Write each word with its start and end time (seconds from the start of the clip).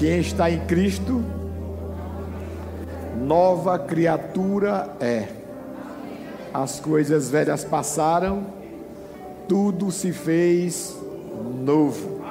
Quem 0.00 0.20
está 0.20 0.50
em 0.50 0.60
Cristo, 0.60 1.22
nova 3.18 3.78
criatura 3.78 4.96
é. 4.98 5.28
As 6.54 6.80
coisas 6.80 7.28
velhas 7.28 7.64
passaram, 7.64 8.46
tudo 9.46 9.90
se 9.92 10.10
fez 10.10 10.96
novo. 11.62 12.22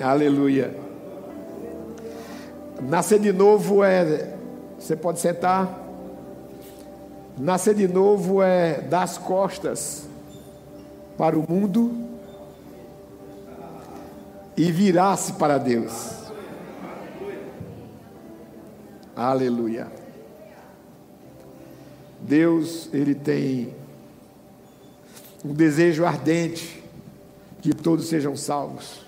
Aleluia. 0.00 0.76
Nascer 2.80 3.18
de 3.18 3.32
novo 3.32 3.82
é. 3.82 4.36
Você 4.78 4.94
pode 4.94 5.18
sentar. 5.18 5.76
Nascer 7.36 7.74
de 7.74 7.88
novo 7.88 8.40
é 8.40 8.80
dar 8.80 9.02
as 9.02 9.18
costas 9.18 10.06
para 11.18 11.36
o 11.36 11.44
mundo 11.50 12.11
e 14.56 14.70
virar-se 14.70 15.34
para 15.34 15.58
Deus. 15.58 16.22
Aleluia. 19.14 19.90
Deus, 22.20 22.88
Ele 22.92 23.14
tem 23.14 23.74
um 25.44 25.52
desejo 25.52 26.04
ardente 26.04 26.82
que 27.60 27.74
todos 27.74 28.06
sejam 28.06 28.36
salvos 28.36 29.04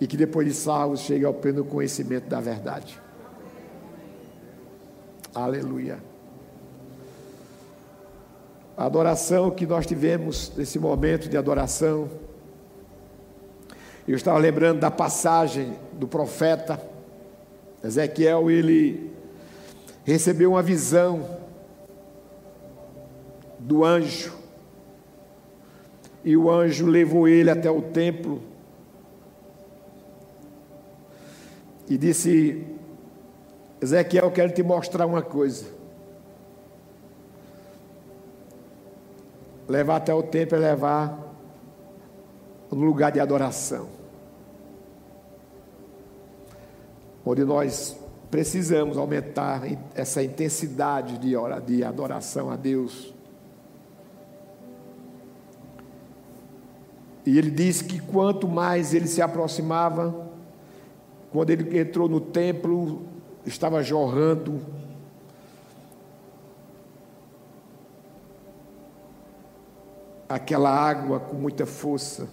e 0.00 0.06
que 0.06 0.16
depois 0.16 0.46
de 0.46 0.54
salvos 0.54 1.00
chegue 1.00 1.24
ao 1.24 1.34
pleno 1.34 1.64
conhecimento 1.64 2.28
da 2.28 2.40
verdade. 2.40 3.00
Aleluia. 5.34 5.98
A 8.76 8.84
adoração 8.84 9.50
que 9.50 9.66
nós 9.66 9.86
tivemos 9.86 10.52
nesse 10.56 10.78
momento 10.78 11.28
de 11.28 11.36
adoração, 11.36 12.08
eu 14.12 14.16
estava 14.16 14.38
lembrando 14.38 14.80
da 14.80 14.90
passagem 14.90 15.76
do 15.92 16.08
profeta 16.08 16.80
Ezequiel, 17.82 18.50
ele 18.50 19.12
recebeu 20.04 20.52
uma 20.52 20.62
visão 20.62 21.38
do 23.58 23.84
anjo, 23.84 24.32
e 26.24 26.36
o 26.36 26.50
anjo 26.50 26.86
levou 26.86 27.28
ele 27.28 27.50
até 27.50 27.70
o 27.70 27.80
templo 27.80 28.42
e 31.88 31.96
disse: 31.96 32.66
Ezequiel, 33.80 34.24
eu 34.24 34.32
quero 34.32 34.52
te 34.52 34.62
mostrar 34.62 35.06
uma 35.06 35.22
coisa. 35.22 35.78
levar 39.68 39.96
até 39.96 40.14
o 40.14 40.22
templo 40.22 40.56
é 40.56 40.60
levar 40.60 41.18
no 42.70 42.84
lugar 42.84 43.12
de 43.12 43.20
adoração. 43.20 43.97
Onde 47.30 47.44
nós 47.44 47.94
precisamos 48.30 48.96
aumentar 48.96 49.60
essa 49.94 50.22
intensidade 50.22 51.18
de, 51.18 51.34
de 51.66 51.84
adoração 51.84 52.50
a 52.50 52.56
Deus. 52.56 53.12
E 57.26 57.36
ele 57.36 57.50
disse 57.50 57.84
que 57.84 58.00
quanto 58.00 58.48
mais 58.48 58.94
ele 58.94 59.06
se 59.06 59.20
aproximava, 59.20 60.26
quando 61.30 61.50
ele 61.50 61.78
entrou 61.78 62.08
no 62.08 62.18
templo, 62.18 63.02
estava 63.44 63.82
jorrando 63.82 64.62
aquela 70.26 70.70
água 70.70 71.20
com 71.20 71.36
muita 71.36 71.66
força. 71.66 72.26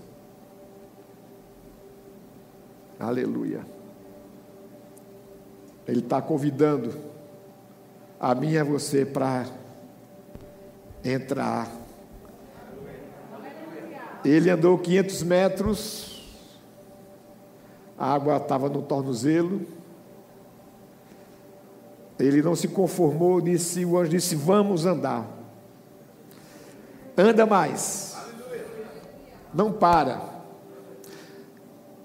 Aleluia. 2.97 3.74
Ele 5.87 5.99
está 5.99 6.21
convidando 6.21 6.93
a 8.19 8.33
mim 8.33 8.51
e 8.51 8.57
a 8.57 8.63
você 8.63 9.05
para 9.05 9.45
entrar. 11.03 11.69
Ele 14.23 14.49
andou 14.49 14.77
500 14.79 15.23
metros, 15.23 16.39
a 17.97 18.13
água 18.13 18.37
estava 18.37 18.67
no 18.67 18.81
tornozelo. 18.81 19.61
Ele 22.17 22.41
não 22.41 22.55
se 22.55 22.67
conformou, 22.67 23.39
disse, 23.39 23.85
o 23.85 23.97
anjo 23.97 24.09
disse: 24.09 24.35
Vamos 24.35 24.85
andar. 24.85 25.27
Anda 27.15 27.45
mais. 27.45 28.17
Não 29.53 29.71
para. 29.71 30.21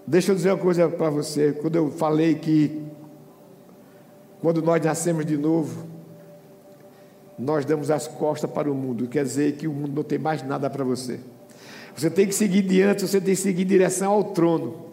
Deixa 0.06 0.32
eu 0.32 0.36
dizer 0.36 0.50
uma 0.50 0.58
coisa 0.58 0.88
para 0.88 1.08
você. 1.08 1.52
Quando 1.52 1.76
eu 1.76 1.90
falei 1.90 2.34
que 2.34 2.84
quando 4.40 4.62
nós 4.62 4.82
nascemos 4.82 5.26
de 5.26 5.36
novo, 5.36 5.86
nós 7.38 7.64
damos 7.64 7.90
as 7.90 8.06
costas 8.06 8.50
para 8.50 8.70
o 8.70 8.74
mundo. 8.74 9.06
Quer 9.06 9.24
dizer 9.24 9.56
que 9.56 9.66
o 9.66 9.72
mundo 9.72 9.94
não 9.94 10.02
tem 10.02 10.18
mais 10.18 10.42
nada 10.42 10.68
para 10.68 10.84
você. 10.84 11.20
Você 11.94 12.10
tem 12.10 12.26
que 12.26 12.34
seguir 12.34 12.62
diante, 12.62 13.02
você 13.02 13.20
tem 13.20 13.34
que 13.34 13.40
seguir 13.40 13.62
em 13.62 13.66
direção 13.66 14.12
ao 14.12 14.24
trono. 14.24 14.90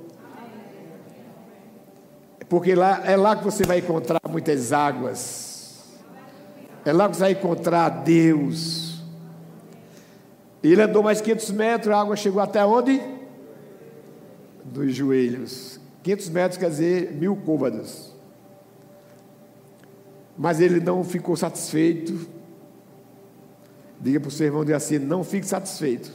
Porque 2.49 2.73
lá, 2.73 3.01
é 3.05 3.15
lá 3.15 3.35
que 3.35 3.43
você 3.43 3.65
vai 3.65 3.79
encontrar 3.79 4.21
muitas 4.29 4.71
águas. 4.71 5.83
É 6.85 6.93
lá 6.93 7.09
que 7.09 7.15
você 7.15 7.21
vai 7.21 7.31
encontrar 7.33 7.89
Deus. 7.89 9.03
Ele 10.63 10.81
andou 10.81 11.03
mais 11.03 11.21
500 11.21 11.51
metros, 11.51 11.93
a 11.93 12.01
água 12.01 12.15
chegou 12.15 12.41
até 12.41 12.65
onde? 12.65 13.01
Dos 14.63 14.93
joelhos. 14.95 15.79
500 16.03 16.29
metros 16.29 16.57
quer 16.57 16.69
dizer 16.69 17.11
mil 17.13 17.35
côvados. 17.35 18.16
Mas 20.37 20.61
ele 20.61 20.79
não 20.79 21.03
ficou 21.03 21.35
satisfeito. 21.35 22.27
Diga 23.99 24.19
para 24.19 24.27
o 24.27 24.31
seu 24.31 24.45
irmão 24.45 24.63
de 24.63 24.73
assim: 24.73 24.99
não 24.99 25.23
fique 25.23 25.47
satisfeito 25.47 26.11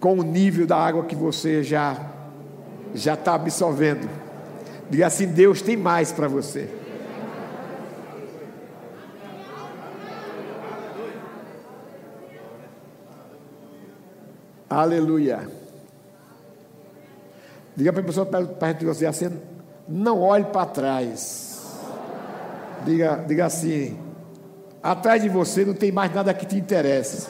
com 0.00 0.20
o 0.20 0.22
nível 0.22 0.66
da 0.66 0.76
água 0.76 1.04
que 1.04 1.16
você 1.16 1.62
já 1.62 2.12
já 2.94 3.14
está 3.14 3.34
absorvendo. 3.34 4.08
Diga 4.88 5.06
assim: 5.06 5.26
Deus 5.26 5.60
tem 5.62 5.76
mais 5.76 6.12
para 6.12 6.28
você. 6.28 6.68
Aleluia. 14.68 15.48
Diga 17.74 17.92
para 17.92 18.02
a 18.02 18.04
pessoa 18.04 18.26
perto 18.26 18.78
de 18.80 18.86
você 18.86 19.06
assim: 19.06 19.30
não 19.88 20.20
olhe 20.20 20.44
para 20.44 20.66
trás. 20.66 21.45
Diga, 22.84 23.24
diga 23.26 23.46
assim: 23.46 23.98
atrás 24.82 25.22
de 25.22 25.28
você 25.28 25.64
não 25.64 25.74
tem 25.74 25.90
mais 25.90 26.14
nada 26.14 26.32
que 26.34 26.46
te 26.46 26.56
interesse. 26.56 27.28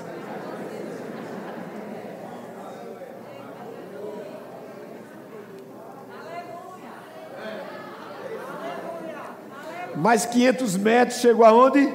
Mais 9.97 10.27
500 10.27 10.77
metros, 10.77 11.21
chegou 11.21 11.45
aonde? 11.45 11.91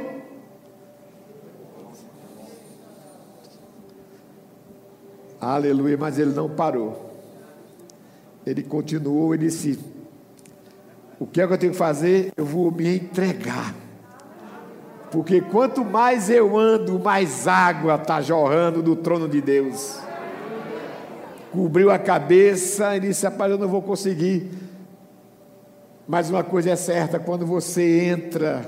Aleluia, 5.40 5.97
mas 5.97 6.17
ele 6.17 6.34
não 6.34 6.50
parou. 6.50 7.11
Ele 8.45 8.63
continuou 8.63 9.34
e 9.35 9.38
disse: 9.38 9.79
O 11.21 11.27
que 11.27 11.39
é 11.39 11.45
que 11.45 11.53
eu 11.53 11.57
tenho 11.59 11.71
que 11.71 11.77
fazer? 11.77 12.33
Eu 12.35 12.43
vou 12.43 12.71
me 12.71 12.95
entregar. 12.95 13.75
Porque 15.11 15.39
quanto 15.39 15.85
mais 15.85 16.31
eu 16.31 16.57
ando, 16.57 16.97
mais 16.97 17.47
água 17.47 17.93
está 17.93 18.19
jorrando 18.21 18.81
do 18.81 18.95
trono 18.95 19.29
de 19.29 19.39
Deus. 19.39 19.99
Cobriu 21.51 21.91
a 21.91 21.99
cabeça 21.99 22.97
e 22.97 23.01
disse: 23.01 23.23
Rapaz, 23.23 23.51
eu 23.51 23.59
não 23.59 23.67
vou 23.67 23.84
conseguir. 23.84 24.49
Mas 26.07 26.28
uma 26.28 26.43
coisa 26.43 26.72
é 26.72 26.75
certa: 26.75 27.19
quando 27.19 27.46
você 27.46 28.05
entra 28.05 28.67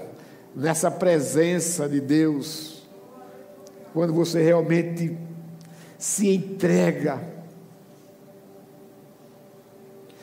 nessa 0.56 0.92
presença 0.92 1.90
de 1.90 2.00
Deus, 2.00 2.88
quando 3.96 4.14
você 4.14 4.44
realmente 4.44 5.18
se 5.98 6.30
entrega. 6.30 7.20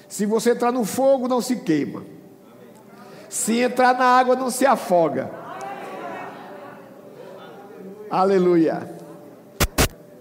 Se 0.06 0.24
você 0.26 0.52
entrar 0.52 0.70
no 0.70 0.84
fogo, 0.84 1.26
não 1.26 1.40
se 1.40 1.56
queima. 1.56 2.19
Se 3.30 3.60
entrar 3.60 3.96
na 3.96 4.04
água, 4.04 4.36
não 4.36 4.50
se 4.50 4.66
afoga. 4.66 5.30
Aleluia. 8.10 8.86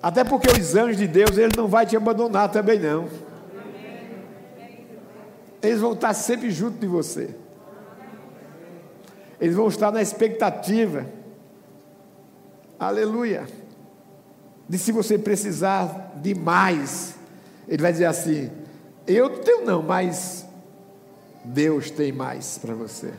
Até 0.02 0.24
porque 0.24 0.48
os 0.50 0.76
anjos 0.76 0.96
de 0.96 1.08
Deus, 1.08 1.38
ele 1.38 1.52
não 1.58 1.68
vai 1.68 1.86
te 1.86 1.98
abandonar 1.98 2.50
também 2.50 2.80
não. 2.80 3.10
Eles 5.62 5.82
vão 5.82 5.92
estar 5.92 6.14
sempre 6.14 6.50
junto 6.50 6.78
de 6.78 6.88
você. 6.88 7.36
Eles 9.42 9.56
vão 9.56 9.68
estar 9.68 9.92
na 9.92 10.02
expectativa. 10.02 11.06
Aleluia 12.80 13.46
de 14.70 14.78
se 14.78 14.92
você 14.92 15.18
precisar 15.18 16.14
de 16.22 16.36
mais, 16.36 17.16
Ele 17.68 17.82
vai 17.82 17.92
dizer 17.92 18.06
assim: 18.06 18.52
Eu 19.08 19.30
não 19.30 19.40
tenho, 19.40 19.66
não, 19.66 19.82
mas 19.82 20.46
Deus 21.52 21.90
tem 21.90 22.12
mais 22.12 22.60
para 22.60 22.76
você. 22.76 23.12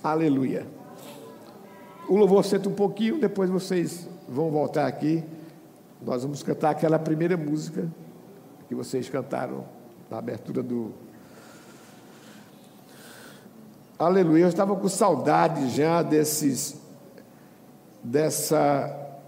Aleluia. 0.00 0.64
O 2.08 2.16
louvor 2.16 2.44
senta 2.44 2.68
um 2.68 2.74
pouquinho, 2.74 3.18
depois 3.18 3.50
vocês 3.50 4.08
vão 4.28 4.48
voltar 4.48 4.86
aqui. 4.86 5.24
Nós 6.00 6.22
vamos 6.22 6.40
cantar 6.40 6.70
aquela 6.70 7.00
primeira 7.00 7.36
música 7.36 7.90
que 8.68 8.76
vocês 8.76 9.08
cantaram 9.08 9.64
na 10.08 10.18
abertura 10.18 10.62
do. 10.62 10.92
Aleluia. 13.98 14.44
Eu 14.44 14.48
estava 14.48 14.76
com 14.76 14.88
saudade 14.88 15.68
já 15.70 16.00
desses, 16.00 16.80
dessa, 18.04 19.18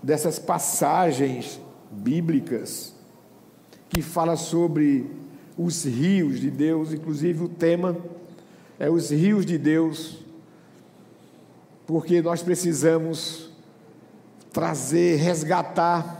dessas 0.00 0.38
passagens 0.38 1.60
bíblicas 1.90 2.94
que 3.88 4.00
fala 4.00 4.36
sobre 4.36 5.26
os 5.58 5.84
rios 5.84 6.38
de 6.38 6.50
Deus, 6.50 6.92
inclusive 6.92 7.42
o 7.42 7.48
tema 7.48 7.96
é 8.78 8.88
os 8.88 9.10
rios 9.10 9.44
de 9.44 9.58
Deus, 9.58 10.18
porque 11.84 12.22
nós 12.22 12.42
precisamos 12.42 13.50
trazer, 14.52 15.16
resgatar 15.16 16.16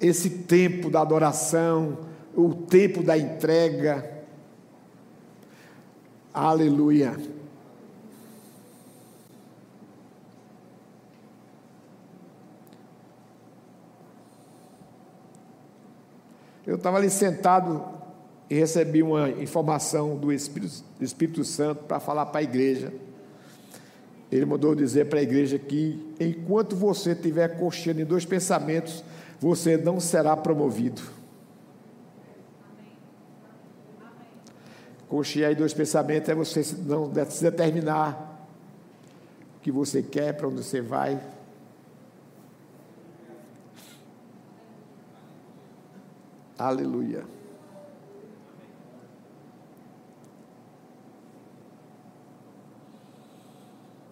esse 0.00 0.30
tempo 0.30 0.88
da 0.88 1.02
adoração, 1.02 1.98
o 2.34 2.54
tempo 2.54 3.02
da 3.02 3.18
entrega. 3.18 4.24
Aleluia. 6.32 7.14
Eu 16.70 16.76
estava 16.76 16.98
ali 16.98 17.10
sentado 17.10 17.84
e 18.48 18.54
recebi 18.54 19.02
uma 19.02 19.28
informação 19.28 20.16
do 20.16 20.32
Espírito, 20.32 20.84
Espírito 21.00 21.44
Santo 21.44 21.82
para 21.82 21.98
falar 21.98 22.26
para 22.26 22.38
a 22.38 22.42
igreja. 22.44 22.92
Ele 24.30 24.46
mandou 24.46 24.72
dizer 24.76 25.06
para 25.06 25.18
a 25.18 25.22
igreja 25.22 25.58
que 25.58 26.14
enquanto 26.20 26.76
você 26.76 27.10
estiver 27.10 27.58
cocheando 27.58 28.00
em 28.00 28.04
dois 28.04 28.24
pensamentos, 28.24 29.02
você 29.40 29.76
não 29.76 29.98
será 29.98 30.36
promovido. 30.36 31.02
Cochear 35.08 35.50
em 35.50 35.56
dois 35.56 35.74
pensamentos 35.74 36.28
é 36.28 36.36
você 36.36 36.64
não 36.86 37.12
se 37.28 37.42
determinar 37.42 38.46
o 39.56 39.60
que 39.60 39.72
você 39.72 40.04
quer, 40.04 40.34
para 40.34 40.46
onde 40.46 40.62
você 40.62 40.80
vai. 40.80 41.20
Aleluia. 46.60 47.24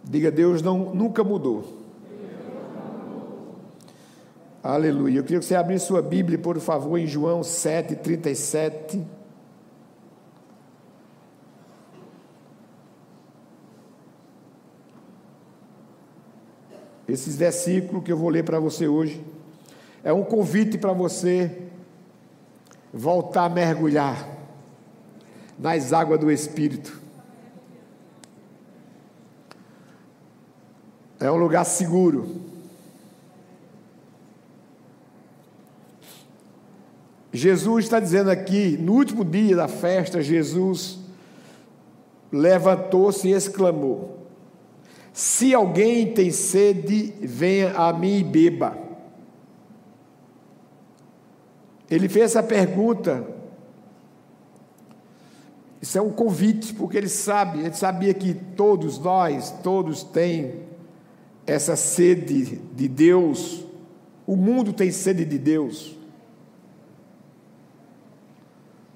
Diga, 0.03 0.31
Deus 0.31 0.63
não, 0.63 0.95
nunca 0.95 1.23
mudou. 1.23 1.77
Aleluia. 4.63 5.19
Eu 5.19 5.25
queria 5.25 5.41
que 5.41 5.45
você 5.45 5.55
abrisse 5.55 5.85
sua 5.85 6.01
Bíblia, 6.01 6.39
por 6.39 6.59
favor, 6.59 6.97
em 6.97 7.07
João 7.07 7.43
7, 7.43 7.97
37. 7.97 9.07
Esses 17.07 17.37
versículos 17.37 18.03
que 18.03 18.11
eu 18.11 18.17
vou 18.17 18.31
ler 18.31 18.43
para 18.43 18.59
você 18.59 18.89
hoje 18.89 19.23
é 20.03 20.15
um 20.15 20.25
convite 20.25 20.79
para 20.79 20.95
você 20.95 21.68
voltar 22.93 23.45
a 23.45 23.49
mergulhar 23.49 24.29
nas 25.59 25.93
águas 25.93 26.21
do 26.21 26.31
Espírito. 26.31 27.01
É 31.21 31.31
um 31.31 31.37
lugar 31.37 31.65
seguro. 31.65 32.49
Jesus 37.33 37.85
está 37.85 38.01
dizendo 38.01 38.31
aqui, 38.31 38.77
no 38.79 38.95
último 38.95 39.25
dia 39.25 39.55
da 39.55 39.69
festa, 39.69 40.23
Jesus 40.23 40.99
levantou-se 42.33 43.29
e 43.29 43.33
exclamou: 43.33 44.27
Se 45.13 45.53
alguém 45.53 46.13
tem 46.13 46.31
sede, 46.31 47.13
venha 47.21 47.73
a 47.73 47.93
mim 47.93 48.19
e 48.19 48.25
beba. 48.25 48.88
Ele 51.91 52.09
fez 52.09 52.27
essa 52.27 52.43
pergunta. 52.43 53.27
Isso 55.81 55.97
é 55.97 56.03
um 56.03 56.11
convite, 56.11 56.75
porque 56.75 56.97
ele 56.97 57.09
sabe, 57.09 57.61
ele 57.61 57.75
sabia 57.75 58.13
que 58.13 58.35
todos 58.35 58.99
nós, 58.99 59.51
todos 59.63 60.03
têm 60.03 60.67
essa 61.47 61.77
sede 61.77 62.57
de 62.75 62.89
Deus. 62.89 63.65
O 64.27 64.37
mundo 64.37 64.73
tem 64.73 64.91
sede 64.91 65.25
de 65.25 65.39
Deus. 65.39 65.97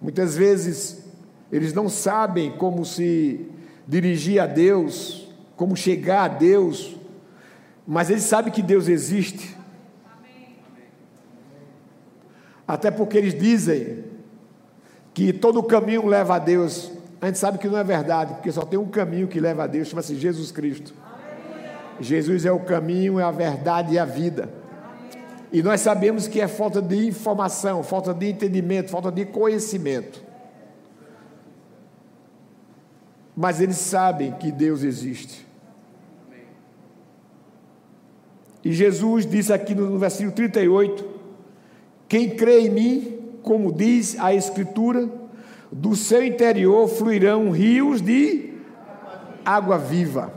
Muitas 0.01 0.37
vezes 0.37 1.03
eles 1.51 1.73
não 1.73 1.89
sabem 1.89 2.51
como 2.57 2.85
se 2.85 3.47
dirigir 3.87 4.41
a 4.41 4.47
Deus, 4.47 5.29
como 5.57 5.77
chegar 5.77 6.25
a 6.25 6.29
Deus, 6.29 6.97
mas 7.87 8.11
eles 8.11 8.25
sabem 8.25 8.53
que 8.53 8.63
Deus 8.63 8.89
existe. 8.89 9.57
Até 12.67 12.91
porque 12.91 13.19
eles 13.19 13.35
dizem 13.35 14.05
que 15.15 15.33
todo 15.33 15.63
caminho 15.63 16.07
leva 16.07 16.37
a 16.37 16.39
Deus. 16.39 16.91
A 17.21 17.27
gente 17.27 17.39
sabe 17.39 17.59
que 17.59 17.69
não 17.69 17.79
é 17.79 17.85
verdade, 17.85 18.35
porque 18.35 18.51
só 18.51 18.65
tem 18.65 18.79
um 18.79 18.89
caminho 18.89 19.29
que 19.29 19.39
leva 19.39 19.65
a 19.65 19.67
Deus, 19.67 19.89
chama-se 19.89 20.17
Jesus 20.17 20.51
Cristo. 20.51 20.95
Jesus 22.01 22.45
é 22.45 22.53
o 22.53 22.61
caminho, 22.61 23.21
é 23.21 23.23
a 23.23 23.31
verdade 23.31 23.95
e 23.95 23.99
a 23.99 24.05
vida. 24.05 24.49
E 25.53 25.63
nós 25.63 25.81
sabemos 25.83 26.27
que 26.27 26.41
é 26.41 26.49
falta 26.49 26.81
de 26.81 27.07
informação, 27.07 27.83
falta 27.83 28.15
de 28.15 28.31
entendimento, 28.31 28.91
falta 28.91 29.13
de 29.13 29.27
conhecimento. 29.27 30.23
Mas 33.37 33.61
eles 33.61 33.77
sabem 33.77 34.33
que 34.33 34.51
Deus 34.51 34.83
existe. 34.83 35.47
E 38.65 38.73
Jesus 38.73 39.27
disse 39.27 39.53
aqui 39.53 39.75
no 39.75 39.99
versículo 39.99 40.33
38: 40.33 41.12
Quem 42.13 42.29
crê 42.29 42.67
em 42.67 42.69
mim, 42.69 43.19
como 43.43 43.73
diz 43.73 44.21
a 44.21 44.35
Escritura, 44.35 45.09
do 45.73 45.97
seu 45.97 46.23
interior 46.23 46.87
fluirão 46.87 47.51
rios 47.51 48.03
de 48.03 48.53
água 49.43 49.79
viva. 49.79 50.31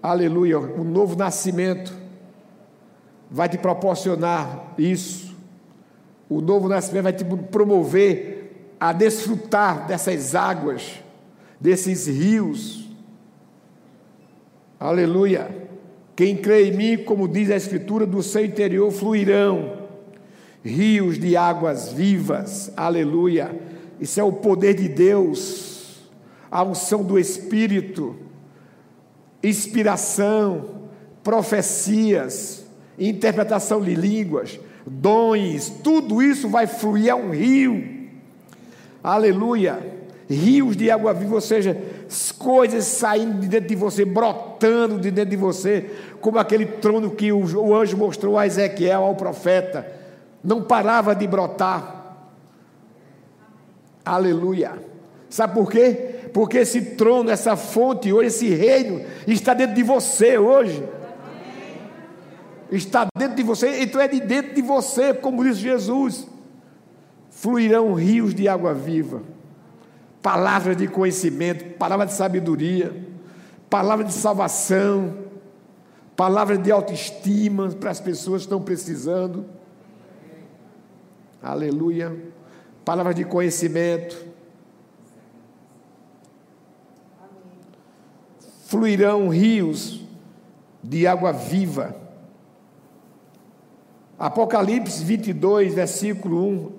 Aleluia, 0.00 0.60
o 0.60 0.84
novo 0.84 1.16
nascimento 1.16 1.92
vai 3.28 3.48
te 3.48 3.58
proporcionar 3.58 4.74
isso. 4.78 5.36
O 6.28 6.40
novo 6.40 6.68
nascimento 6.68 7.02
vai 7.02 7.12
te 7.12 7.24
promover 7.24 8.76
a 8.78 8.92
desfrutar 8.92 9.88
dessas 9.88 10.36
águas, 10.36 11.02
desses 11.58 12.06
rios. 12.06 12.88
Aleluia. 14.78 15.50
Quem 16.14 16.36
crê 16.36 16.68
em 16.68 16.76
mim, 16.76 17.04
como 17.04 17.26
diz 17.26 17.50
a 17.50 17.56
Escritura, 17.56 18.06
do 18.06 18.22
seu 18.22 18.44
interior 18.44 18.92
fluirão 18.92 19.79
rios 20.64 21.18
de 21.18 21.36
águas 21.36 21.92
vivas. 21.92 22.72
Aleluia. 22.76 23.54
Isso 24.00 24.18
é 24.18 24.22
o 24.22 24.32
poder 24.32 24.74
de 24.74 24.88
Deus, 24.88 26.00
a 26.50 26.62
unção 26.62 27.02
do 27.02 27.18
Espírito, 27.18 28.16
inspiração, 29.42 30.80
profecias 31.22 32.60
interpretação 33.00 33.80
de 33.80 33.94
línguas, 33.94 34.60
dons, 34.86 35.70
tudo 35.82 36.22
isso 36.22 36.48
vai 36.48 36.66
fluir 36.66 37.10
a 37.10 37.16
um 37.16 37.30
rio. 37.30 37.82
Aleluia! 39.02 39.98
Rios 40.28 40.76
de 40.76 40.90
água 40.90 41.12
viva, 41.12 41.34
ou 41.34 41.40
seja, 41.40 41.76
coisas 42.38 42.84
saindo 42.84 43.40
de 43.40 43.48
dentro 43.48 43.68
de 43.68 43.74
você, 43.74 44.04
brotando 44.04 45.00
de 45.00 45.10
dentro 45.10 45.30
de 45.30 45.36
você, 45.36 45.90
como 46.20 46.38
aquele 46.38 46.66
trono 46.66 47.10
que 47.10 47.32
o 47.32 47.74
anjo 47.74 47.96
mostrou 47.96 48.38
a 48.38 48.46
Ezequiel, 48.46 49.02
ao 49.02 49.16
profeta, 49.16 49.99
não 50.42 50.62
parava 50.62 51.14
de 51.14 51.26
brotar. 51.26 52.16
Aleluia! 54.04 54.72
Sabe 55.28 55.54
por 55.54 55.70
quê? 55.70 56.30
Porque 56.32 56.58
esse 56.58 56.80
trono, 56.96 57.30
essa 57.30 57.56
fonte 57.56 58.12
hoje, 58.12 58.28
esse 58.28 58.48
reino, 58.48 59.04
está 59.26 59.54
dentro 59.54 59.74
de 59.74 59.82
você 59.82 60.38
hoje 60.38 60.82
está 62.70 63.06
dentro 63.16 63.36
de 63.36 63.42
você, 63.42 63.82
então 63.82 64.00
é 64.00 64.08
de 64.08 64.20
dentro 64.20 64.54
de 64.54 64.62
você, 64.62 65.12
como 65.12 65.42
diz 65.42 65.56
Jesus. 65.58 66.26
Fluirão 67.30 67.94
rios 67.94 68.34
de 68.34 68.48
água 68.48 68.74
viva, 68.74 69.22
palavras 70.22 70.76
de 70.76 70.86
conhecimento, 70.86 71.76
palavra 71.76 72.06
de 72.06 72.12
sabedoria, 72.12 72.94
palavra 73.68 74.04
de 74.04 74.12
salvação, 74.12 75.16
palavra 76.14 76.58
de 76.58 76.70
autoestima 76.70 77.68
para 77.68 77.90
as 77.90 78.00
pessoas 78.00 78.42
que 78.42 78.46
estão 78.46 78.60
precisando. 78.60 79.46
Aleluia. 81.42 82.14
Palavra 82.84 83.14
de 83.14 83.24
conhecimento. 83.24 84.26
Fluirão 88.66 89.28
rios 89.28 90.00
de 90.84 91.06
água 91.06 91.32
viva. 91.32 91.96
Apocalipse 94.18 95.02
22, 95.02 95.74
versículo 95.74 96.46
1. 96.46 96.72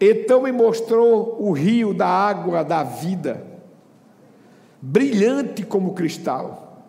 Então 0.00 0.42
me 0.42 0.52
mostrou 0.52 1.36
o 1.42 1.50
rio 1.50 1.92
da 1.92 2.06
água 2.06 2.62
da 2.62 2.84
vida, 2.84 3.44
brilhante 4.80 5.66
como 5.66 5.94
cristal, 5.94 6.84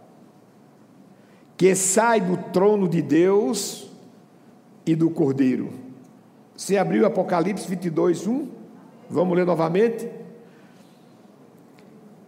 que 1.58 1.74
sai 1.74 2.22
do 2.22 2.38
trono 2.52 2.88
de 2.88 3.02
Deus 3.02 3.89
e 4.90 4.96
do 4.96 5.12
Cordeiro. 5.12 5.70
Você 6.58 6.76
abriu 6.76 7.06
Apocalipse 7.06 7.68
22, 7.68 8.26
1? 8.26 8.48
Vamos 9.08 9.38
ler 9.38 9.46
novamente? 9.46 10.10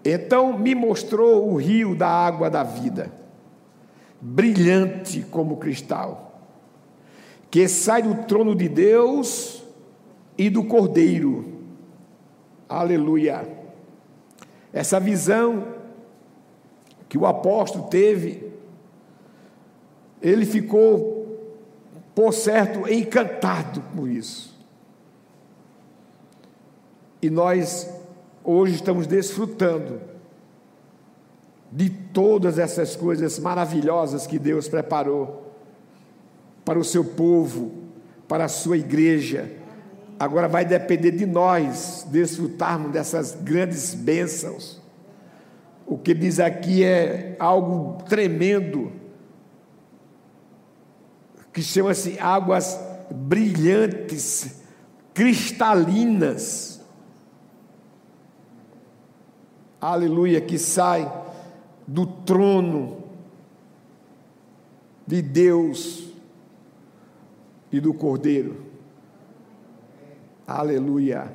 Então 0.05 0.57
me 0.57 0.75
mostrou 0.75 1.51
o 1.51 1.55
rio 1.55 1.95
da 1.95 2.07
água 2.07 2.51
da 2.51 2.61
vida, 2.61 3.11
brilhante 4.19 5.21
como 5.31 5.57
cristal, 5.57 6.39
que 7.49 7.67
sai 7.67 8.03
do 8.03 8.23
trono 8.25 8.55
de 8.55 8.69
Deus 8.69 9.63
e 10.37 10.47
do 10.47 10.63
Cordeiro. 10.63 11.63
Aleluia. 12.69 13.47
Essa 14.71 14.99
visão 14.99 15.65
que 17.09 17.17
o 17.17 17.25
apóstolo 17.25 17.87
teve, 17.87 18.51
ele 20.21 20.45
ficou, 20.45 21.10
por 22.21 22.31
certo, 22.31 22.87
encantado 22.87 23.81
por 23.95 24.07
isso. 24.07 24.55
E 27.19 27.31
nós 27.31 27.89
hoje 28.43 28.75
estamos 28.75 29.07
desfrutando 29.07 29.99
de 31.71 31.89
todas 31.89 32.59
essas 32.59 32.95
coisas 32.95 33.39
maravilhosas 33.39 34.27
que 34.27 34.37
Deus 34.37 34.67
preparou 34.67 35.51
para 36.63 36.77
o 36.77 36.83
seu 36.83 37.03
povo, 37.03 37.71
para 38.27 38.45
a 38.45 38.49
sua 38.49 38.77
igreja. 38.77 39.51
Agora 40.19 40.47
vai 40.47 40.63
depender 40.63 41.09
de 41.09 41.25
nós 41.25 42.05
desfrutarmos 42.11 42.91
dessas 42.91 43.33
grandes 43.33 43.95
bênçãos. 43.95 44.79
O 45.87 45.97
que 45.97 46.13
diz 46.13 46.39
aqui 46.39 46.83
é 46.83 47.35
algo 47.39 48.03
tremendo, 48.03 48.91
que 51.53 51.61
chama-se 51.61 52.17
águas 52.19 52.79
brilhantes, 53.09 54.61
cristalinas 55.13 56.71
aleluia, 59.81 60.39
que 60.39 60.59
sai 60.59 61.11
do 61.87 62.05
trono 62.05 63.03
de 65.07 65.21
Deus 65.21 66.07
e 67.71 67.79
do 67.79 67.93
Cordeiro. 67.93 68.67
Aleluia. 70.45 71.33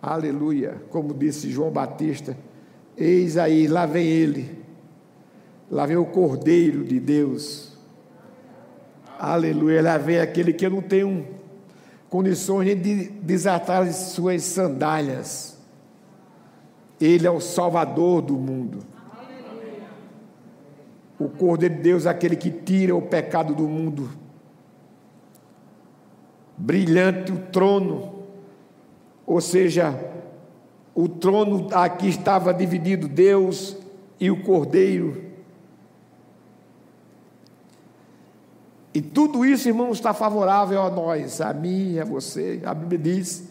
Aleluia. 0.00 0.82
Como 0.88 1.12
disse 1.12 1.50
João 1.50 1.70
Batista, 1.70 2.36
eis 2.96 3.36
aí, 3.36 3.68
lá 3.68 3.84
vem 3.84 4.06
ele. 4.06 4.64
Lá 5.70 5.84
vem 5.84 5.96
o 5.96 6.06
Cordeiro 6.06 6.84
de 6.84 6.98
Deus. 6.98 7.75
Aleluia. 9.18 9.82
Lá 9.82 9.98
vem 9.98 10.20
aquele 10.20 10.52
que 10.52 10.68
não 10.68 10.82
tenho 10.82 11.26
condições 12.08 12.80
de 12.80 13.08
desatar 13.08 13.82
as 13.82 13.96
suas 13.96 14.42
sandálias 14.42 15.56
ele 17.00 17.26
é 17.26 17.30
o 17.30 17.40
Salvador 17.40 18.22
do 18.22 18.34
mundo. 18.34 18.78
O 21.18 21.28
Cordeiro 21.28 21.74
de 21.76 21.80
Deus 21.80 22.06
é 22.06 22.10
aquele 22.10 22.36
que 22.36 22.50
tira 22.50 22.94
o 22.94 23.02
pecado 23.02 23.54
do 23.54 23.64
mundo. 23.64 24.10
Brilhante 26.56 27.32
o 27.32 27.38
trono, 27.38 28.22
ou 29.26 29.40
seja, 29.40 29.94
o 30.94 31.08
trono 31.08 31.68
aqui 31.72 32.08
estava 32.08 32.52
dividido, 32.52 33.08
Deus 33.08 33.76
e 34.18 34.30
o 34.30 34.42
Cordeiro. 34.42 35.25
E 38.96 39.02
tudo 39.02 39.44
isso, 39.44 39.68
irmãos, 39.68 39.98
está 39.98 40.14
favorável 40.14 40.80
a 40.80 40.88
nós, 40.88 41.42
a 41.42 41.52
mim 41.52 41.98
a 41.98 42.04
você. 42.06 42.62
A 42.64 42.72
Bíblia 42.72 42.98
diz 42.98 43.46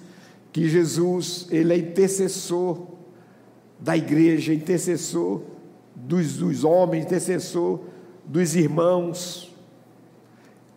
que 0.51 0.67
Jesus, 0.67 1.45
ele 1.51 1.71
é 1.71 1.77
intercessor 1.77 2.87
da 3.79 3.95
igreja, 3.95 4.51
intercessor 4.51 5.43
dos, 5.95 6.37
dos 6.37 6.63
homens, 6.63 7.05
intercessor 7.05 7.79
dos 8.25 8.55
irmãos. 8.55 9.53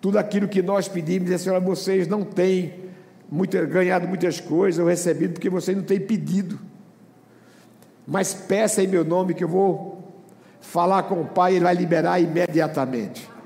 Tudo 0.03 0.19
aquilo 0.19 0.47
que 0.47 0.61
nós 0.61 0.87
pedimos, 0.87 1.33
a 1.33 1.39
senhora, 1.39 1.61
vocês 1.61 2.07
não 2.07 2.23
têm 2.23 2.75
muito, 3.27 3.57
ganhado 3.69 4.07
muitas 4.07 4.39
coisas 4.39 4.79
ou 4.79 4.87
recebido 4.87 5.33
porque 5.33 5.49
vocês 5.49 5.75
não 5.75 5.83
têm 5.83 5.99
pedido. 5.99 6.59
Mas 8.07 8.35
peça 8.35 8.83
em 8.83 8.87
meu 8.87 9.03
nome 9.03 9.33
que 9.33 9.45
eu 9.45 9.49
vou 9.49 10.13
falar 10.61 11.05
com 11.05 11.23
o 11.23 11.25
Pai, 11.25 11.55
Ele 11.55 11.65
vai 11.65 11.75
liberar 11.75 12.21
imediatamente. 12.21 13.38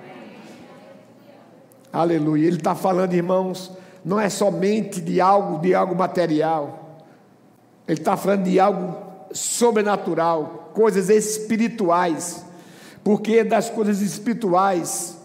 Aleluia. 1.93 2.47
Ele 2.47 2.57
está 2.57 2.75
falando, 2.75 3.13
irmãos, 3.13 3.71
não 4.05 4.19
é 4.19 4.29
somente 4.29 5.01
de 5.01 5.21
algo, 5.21 5.61
de 5.61 5.75
algo 5.75 5.95
material. 5.95 6.99
Ele 7.87 7.99
está 8.01 8.17
falando 8.17 8.45
de 8.45 8.59
algo 8.59 8.97
sobrenatural, 9.33 10.71
coisas 10.75 11.09
espirituais, 11.11 12.45
porque 13.05 13.39
é 13.39 13.45
das 13.45 13.69
coisas 13.69 14.01
espirituais 14.01 15.19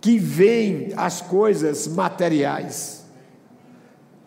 que 0.00 0.18
vêm 0.18 0.92
as 0.96 1.20
coisas 1.20 1.86
materiais. 1.86 3.04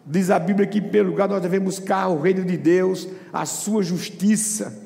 Diz 0.06 0.30
a 0.30 0.40
Bíblia 0.40 0.68
que, 0.68 0.82
primeiro 0.82 1.10
lugar, 1.10 1.30
nós 1.30 1.42
devemos 1.42 1.78
buscar 1.78 2.08
o 2.08 2.20
reino 2.20 2.44
de 2.44 2.58
Deus, 2.58 3.08
a 3.32 3.46
sua 3.46 3.84
justiça, 3.84 4.82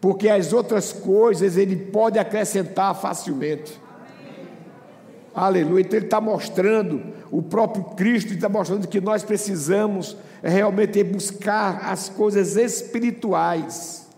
porque 0.00 0.28
as 0.28 0.52
outras 0.52 0.92
coisas 0.92 1.56
ele 1.56 1.76
pode 1.76 2.18
acrescentar 2.18 2.94
facilmente. 2.94 3.80
Aleluia. 5.36 5.82
Então 5.82 5.98
ele 5.98 6.06
está 6.06 6.18
mostrando, 6.18 7.12
o 7.30 7.42
próprio 7.42 7.84
Cristo 7.94 8.32
está 8.32 8.48
mostrando 8.48 8.88
que 8.88 9.02
nós 9.02 9.22
precisamos 9.22 10.16
realmente 10.42 11.04
buscar 11.04 11.80
as 11.84 12.08
coisas 12.08 12.56
espirituais, 12.56 14.08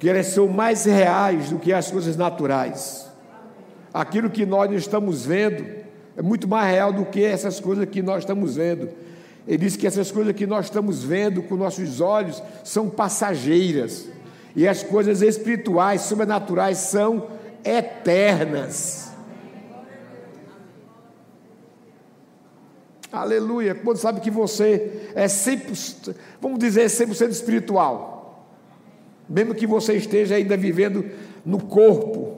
que 0.00 0.08
elas 0.08 0.26
são 0.26 0.48
mais 0.48 0.84
reais 0.84 1.50
do 1.50 1.60
que 1.60 1.72
as 1.72 1.92
coisas 1.92 2.16
naturais. 2.16 3.08
Aquilo 3.94 4.28
que 4.28 4.44
nós 4.44 4.68
estamos 4.72 5.24
vendo 5.24 5.64
é 6.16 6.22
muito 6.22 6.48
mais 6.48 6.68
real 6.68 6.92
do 6.92 7.04
que 7.04 7.22
essas 7.22 7.60
coisas 7.60 7.88
que 7.88 8.02
nós 8.02 8.24
estamos 8.24 8.56
vendo. 8.56 8.88
Ele 9.46 9.58
diz 9.58 9.76
que 9.76 9.86
essas 9.86 10.10
coisas 10.10 10.34
que 10.34 10.46
nós 10.46 10.64
estamos 10.64 11.04
vendo 11.04 11.40
com 11.44 11.54
nossos 11.54 12.00
olhos 12.00 12.42
são 12.64 12.90
passageiras, 12.90 14.08
e 14.56 14.66
as 14.66 14.82
coisas 14.82 15.22
espirituais, 15.22 16.00
sobrenaturais, 16.00 16.78
são 16.78 17.28
eternas. 17.64 19.09
Aleluia. 23.12 23.74
Quando 23.74 23.96
sabe 23.96 24.20
que 24.20 24.30
você 24.30 25.10
é 25.14 25.26
100%, 25.26 26.14
vamos 26.40 26.58
dizer 26.58 26.86
100% 26.86 27.30
espiritual. 27.30 28.46
Mesmo 29.28 29.54
que 29.54 29.66
você 29.66 29.94
esteja 29.94 30.36
ainda 30.36 30.56
vivendo 30.56 31.04
no 31.44 31.60
corpo. 31.60 32.36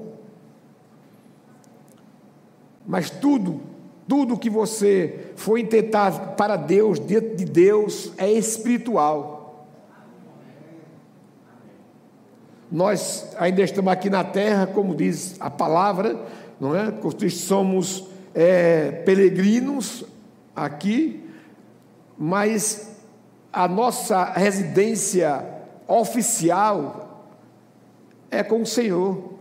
Mas 2.87 3.11
tudo, 3.11 3.61
tudo 4.09 4.39
que 4.39 4.51
você 4.51 5.33
for 5.37 5.59
intentar 5.59 6.35
para 6.37 6.57
Deus, 6.57 6.99
dentro 6.99 7.37
de 7.37 7.45
Deus, 7.45 8.13
é 8.17 8.31
espiritual. 8.31 9.69
Nós 12.71 13.29
ainda 13.39 13.63
estamos 13.63 13.93
aqui 13.93 14.09
na 14.09 14.25
terra, 14.25 14.67
como 14.67 14.95
diz 14.95 15.37
a 15.39 15.51
palavra, 15.51 16.19
não 16.59 16.75
é? 16.75 16.91
Somos 17.29 18.09
é, 18.35 18.91
peregrinos 19.05 20.07
aqui, 20.55 21.29
mas 22.17 22.97
a 23.53 23.67
nossa 23.69 24.25
residência 24.25 25.45
oficial 25.87 27.27
é 28.31 28.43
com 28.43 28.63
o 28.63 28.67
Senhor, 28.67 29.35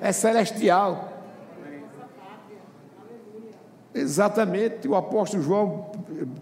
é 0.00 0.12
celestial. 0.12 1.12
Exatamente, 3.94 4.86
o 4.86 4.94
apóstolo 4.94 5.42
João 5.42 5.90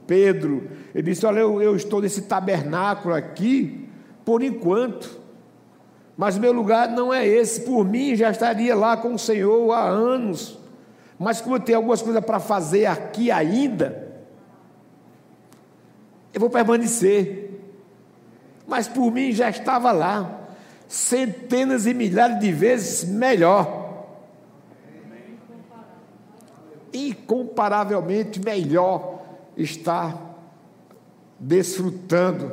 Pedro, 0.06 0.68
ele 0.92 1.10
disse: 1.10 1.24
Olha, 1.24 1.40
eu, 1.40 1.62
eu 1.62 1.76
estou 1.76 2.00
nesse 2.00 2.22
tabernáculo 2.22 3.14
aqui 3.14 3.84
por 4.24 4.42
enquanto, 4.42 5.20
Mas 6.16 6.38
meu 6.38 6.52
lugar 6.52 6.88
não 6.90 7.12
é 7.12 7.26
esse. 7.26 7.60
Por 7.62 7.84
mim, 7.84 8.14
já 8.14 8.30
estaria 8.30 8.74
lá 8.74 8.96
com 8.96 9.14
o 9.14 9.18
Senhor 9.18 9.72
há 9.72 9.84
anos. 9.84 10.58
Mas 11.18 11.40
como 11.40 11.56
eu 11.56 11.60
tenho 11.60 11.78
algumas 11.78 12.02
coisas 12.02 12.24
para 12.24 12.40
fazer 12.40 12.86
aqui 12.86 13.30
ainda, 13.30 14.12
eu 16.32 16.40
vou 16.40 16.50
permanecer. 16.50 17.60
Mas 18.66 18.88
por 18.88 19.10
mim 19.12 19.30
já 19.32 19.48
estava 19.48 19.92
lá, 19.92 20.48
centenas 20.88 21.86
e 21.86 21.94
milhares 21.94 22.40
de 22.40 22.50
vezes 22.50 23.08
melhor. 23.08 24.06
Incomparavelmente 26.92 28.40
melhor 28.40 29.22
estar 29.56 30.36
desfrutando. 31.38 32.52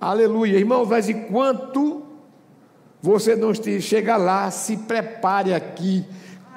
Aleluia. 0.00 0.58
Irmãos, 0.58 0.88
mas 0.88 1.08
enquanto 1.08 2.02
você 3.00 3.36
não 3.36 3.52
chega 3.80 4.16
lá, 4.16 4.50
se 4.50 4.76
prepare 4.76 5.54
aqui, 5.54 6.04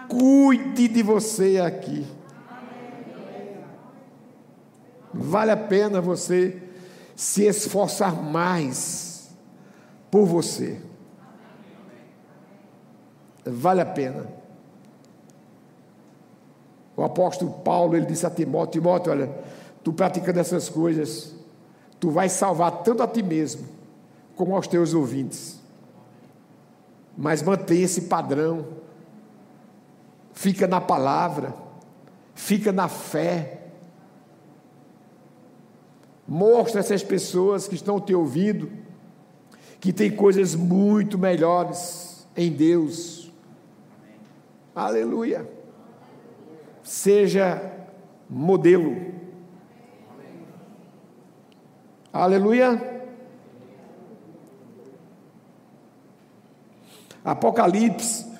cuide 0.08 0.88
de 0.88 1.04
você 1.04 1.60
aqui. 1.60 2.06
Vale 5.14 5.52
a 5.52 5.58
pena 5.58 6.02
você 6.02 6.62
se 7.16 7.44
esforçar 7.44 8.22
mais 8.22 9.30
por 10.12 10.26
você. 10.26 10.82
Vale 13.46 13.82
a 13.82 13.86
pena. 13.86 14.28
O 16.98 17.04
apóstolo 17.04 17.52
Paulo, 17.52 17.96
ele 17.96 18.06
disse 18.06 18.26
a 18.26 18.30
Timóteo, 18.30 18.82
Timóteo, 18.82 19.12
olha, 19.12 19.30
tu 19.84 19.92
praticando 19.94 20.40
essas 20.40 20.70
coisas, 20.70 21.36
tu 22.00 22.10
vais 22.10 22.32
salvar 22.32 22.84
tanto 22.84 23.04
a 23.04 23.08
ti 23.08 23.22
mesmo, 23.22 23.66
como 24.36 24.56
aos 24.56 24.68
teus 24.68 24.94
ouvintes. 24.94 25.60
Mas 27.18 27.42
mantenha 27.42 27.86
esse 27.86 28.02
padrão, 28.04 28.66
fica 30.36 30.68
na 30.68 30.80
palavra, 30.80 31.56
fica 32.36 32.72
na 32.72 32.88
fé, 32.88 33.66
Mostra 36.28 36.80
essas 36.80 37.04
pessoas 37.04 37.68
que 37.68 37.76
estão 37.76 38.00
te 38.00 38.14
ouvindo 38.14 38.72
que 39.80 39.94
tem 39.94 40.10
coisas 40.10 40.56
muito 40.56 41.20
melhores 41.20 42.28
em 42.36 42.52
Deus. 42.52 43.32
Aleluia. 44.76 45.48
Seja 46.82 47.72
modelo. 48.28 49.14
Aleluia. 52.12 53.04
Apocalipse 57.24 58.35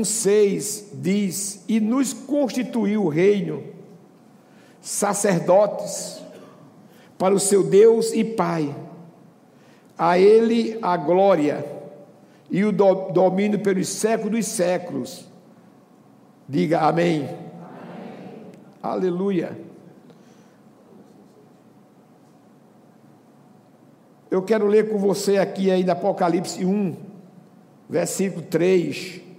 1,6 0.00 0.84
diz: 0.94 1.64
E 1.68 1.80
nos 1.80 2.12
constituiu 2.12 3.04
o 3.04 3.08
reino, 3.08 3.62
sacerdotes, 4.80 6.22
para 7.18 7.34
o 7.34 7.40
seu 7.40 7.62
Deus 7.62 8.12
e 8.12 8.24
Pai. 8.24 8.74
A 9.96 10.18
Ele 10.18 10.78
a 10.80 10.96
glória 10.96 11.64
e 12.50 12.64
o 12.64 12.72
domínio 12.72 13.60
pelos 13.60 13.88
séculos 13.88 14.32
dos 14.32 14.46
séculos. 14.46 15.28
Diga 16.48 16.80
amém. 16.80 17.24
amém. 17.24 17.36
Aleluia. 18.82 19.56
Eu 24.30 24.42
quero 24.42 24.66
ler 24.66 24.90
com 24.90 24.98
você 24.98 25.36
aqui 25.36 25.70
ainda 25.70 25.92
Apocalipse 25.92 26.64
1, 26.64 26.96
versículo 27.88 28.42
3. 28.42 29.31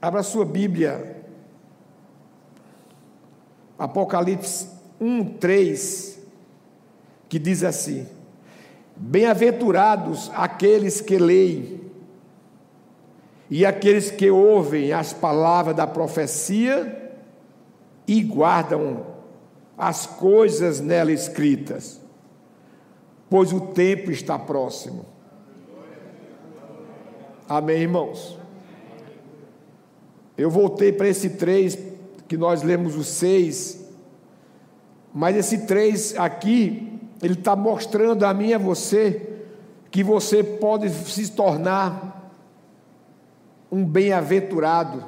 Abra 0.00 0.22
sua 0.22 0.44
Bíblia 0.44 1.18
Apocalipse 3.78 4.68
1, 5.00 5.38
3, 5.38 6.18
que 7.28 7.38
diz 7.38 7.62
assim: 7.62 8.08
Bem-aventurados 8.96 10.30
aqueles 10.34 11.00
que 11.00 11.16
leem 11.16 11.80
e 13.48 13.64
aqueles 13.64 14.10
que 14.10 14.28
ouvem 14.30 14.92
as 14.92 15.12
palavras 15.12 15.76
da 15.76 15.86
profecia 15.86 17.14
e 18.06 18.20
guardam 18.20 19.06
as 19.76 20.06
coisas 20.06 20.80
nela 20.80 21.12
escritas, 21.12 22.00
pois 23.30 23.52
o 23.52 23.60
tempo 23.60 24.10
está 24.10 24.36
próximo. 24.36 25.06
Amém, 27.48 27.82
irmãos? 27.82 28.36
Eu 30.38 30.48
voltei 30.48 30.92
para 30.92 31.08
esse 31.08 31.30
3 31.30 31.76
que 32.28 32.36
nós 32.36 32.62
lemos 32.62 32.94
o 32.94 33.02
6, 33.02 33.84
mas 35.12 35.36
esse 35.36 35.66
3 35.66 36.16
aqui, 36.16 36.92
ele 37.20 37.34
está 37.34 37.56
mostrando 37.56 38.24
a 38.24 38.32
mim 38.32 38.50
e 38.50 38.54
a 38.54 38.58
você 38.58 39.40
que 39.90 40.04
você 40.04 40.44
pode 40.44 40.88
se 40.90 41.32
tornar 41.32 42.30
um 43.72 43.84
bem-aventurado. 43.84 45.04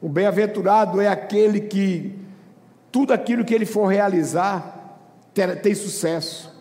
Um 0.00 0.08
bem-aventurado 0.08 1.00
é 1.00 1.08
aquele 1.08 1.62
que 1.62 2.16
tudo 2.92 3.12
aquilo 3.12 3.44
que 3.44 3.54
ele 3.54 3.66
for 3.66 3.86
realizar 3.86 5.00
tem 5.62 5.74
sucesso. 5.74 6.52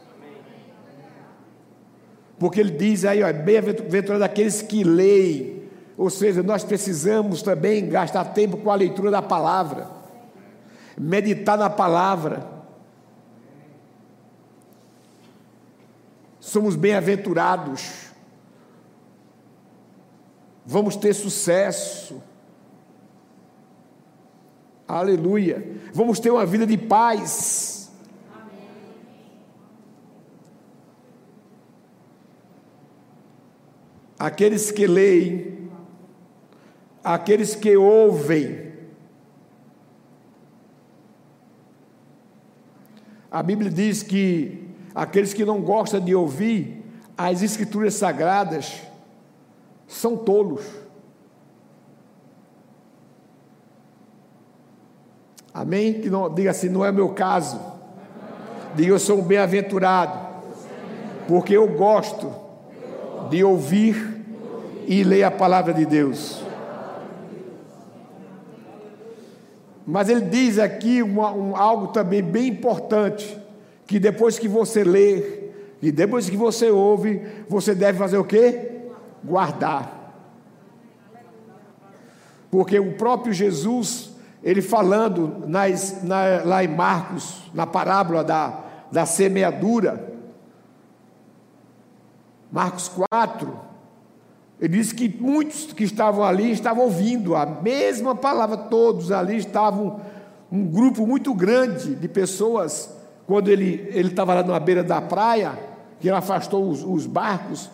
Porque 2.40 2.60
ele 2.60 2.72
diz 2.72 3.06
aí, 3.06 3.22
bem-aventurado 3.32 4.24
aqueles 4.24 4.64
que 4.64 4.84
leem, 4.84 5.61
ou 6.02 6.10
seja, 6.10 6.42
nós 6.42 6.64
precisamos 6.64 7.44
também 7.44 7.88
gastar 7.88 8.26
tempo 8.26 8.58
com 8.58 8.72
a 8.72 8.76
leitura 8.76 9.12
da 9.12 9.22
palavra, 9.22 9.88
meditar 10.98 11.56
na 11.56 11.70
palavra. 11.70 12.44
Somos 16.40 16.76
bem-aventurados, 16.76 18.08
vamos 20.66 20.96
ter 20.96 21.14
sucesso. 21.14 22.20
Aleluia. 24.88 25.64
Vamos 25.94 26.20
ter 26.20 26.32
uma 26.32 26.48
vida 26.48 26.66
de 26.66 26.80
paz. 26.80 27.92
Aqueles 34.18 34.72
que 34.72 34.88
leem 34.88 35.51
aqueles 37.04 37.56
que 37.56 37.76
ouvem. 37.76 38.72
A 43.30 43.42
Bíblia 43.42 43.72
diz 43.72 44.04
que 44.04 44.68
aqueles 44.94 45.34
que 45.34 45.46
não 45.46 45.62
gostam 45.62 46.00
de 46.00 46.14
ouvir 46.14 46.84
as 47.18 47.42
Escrituras 47.42 47.94
sagradas 47.94 48.82
são 49.88 50.18
tolos. 50.18 50.66
Amém? 55.54 56.02
Que 56.02 56.10
não, 56.10 56.34
diga 56.34 56.52
assim, 56.52 56.70
não 56.70 56.84
é 56.84 56.92
meu 56.92 57.10
caso. 57.10 57.60
Diga, 58.76 58.90
eu 58.90 59.00
sou 59.00 59.20
um 59.20 59.22
bem-aventurado, 59.22 60.18
porque 61.28 61.56
eu 61.56 61.68
gosto 61.68 62.34
de 63.30 63.44
ouvir 63.44 64.24
e 64.88 65.04
ler 65.04 65.24
a 65.24 65.32
palavra 65.32 65.74
de 65.74 65.86
Deus. 65.86 66.51
Mas 69.86 70.10
ele 70.10 70.22
diz 70.22 70.60
aqui 70.60 71.02
uma, 71.02 71.32
um, 71.32 71.56
algo 71.56 71.88
também 71.88 72.22
bem 72.22 72.48
importante: 72.48 73.38
que 73.88 74.00
depois 74.00 74.38
que 74.38 74.48
você 74.48 74.84
lê, 74.84 75.52
e 75.82 75.92
depois 75.92 76.30
que 76.30 76.38
você 76.38 76.70
ouve, 76.70 77.22
você 77.50 77.74
deve 77.74 77.98
fazer 77.98 78.18
o 78.18 78.24
quê? 78.24 78.72
Guardar. 79.24 80.00
Porque 82.52 82.78
o 82.80 82.94
próprio 82.94 83.34
Jesus, 83.34 84.12
ele 84.44 84.62
falando 84.62 85.48
nas, 85.48 86.04
na, 86.04 86.44
lá 86.44 86.64
em 86.64 86.68
Marcos, 86.68 87.50
na 87.54 87.66
parábola 87.66 88.24
da, 88.24 88.60
da 88.92 89.06
semeadura, 89.06 90.12
Marcos 92.52 92.90
4, 92.90 93.71
ele 94.62 94.78
disse 94.78 94.94
que 94.94 95.10
muitos 95.10 95.74
que 95.74 95.84
estavam 95.84 96.24
ali 96.24 96.52
estavam 96.52 96.84
ouvindo 96.84 97.36
a 97.36 97.48
mesma 97.48 98.14
palavra, 98.14 98.56
todos 98.56 99.12
ali 99.12 99.38
estavam, 99.38 100.00
um 100.52 100.68
grupo 100.68 101.08
muito 101.08 101.34
grande 101.34 101.96
de 101.96 102.08
pessoas, 102.08 102.96
quando 103.26 103.50
ele, 103.50 103.90
estava 103.96 104.36
lá 104.36 104.44
na 104.44 104.60
beira 104.60 104.84
da 104.84 105.02
praia, 105.02 105.58
que 106.00 106.08
ele 106.08 106.16
afastou 106.16 106.70
os, 106.70 106.84
os 106.84 107.08
barcos, 107.08 107.72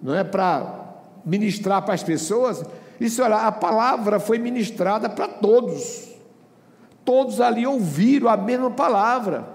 não 0.00 0.14
é, 0.14 0.24
para 0.24 0.94
ministrar 1.26 1.82
para 1.82 1.92
as 1.92 2.02
pessoas, 2.02 2.64
isso 2.98 3.22
olha, 3.22 3.36
a 3.36 3.52
palavra 3.52 4.18
foi 4.18 4.38
ministrada 4.38 5.10
para 5.10 5.28
todos. 5.28 6.08
Todos 7.04 7.38
ali 7.38 7.66
ouviram 7.66 8.28
a 8.28 8.36
mesma 8.36 8.70
palavra, 8.70 9.46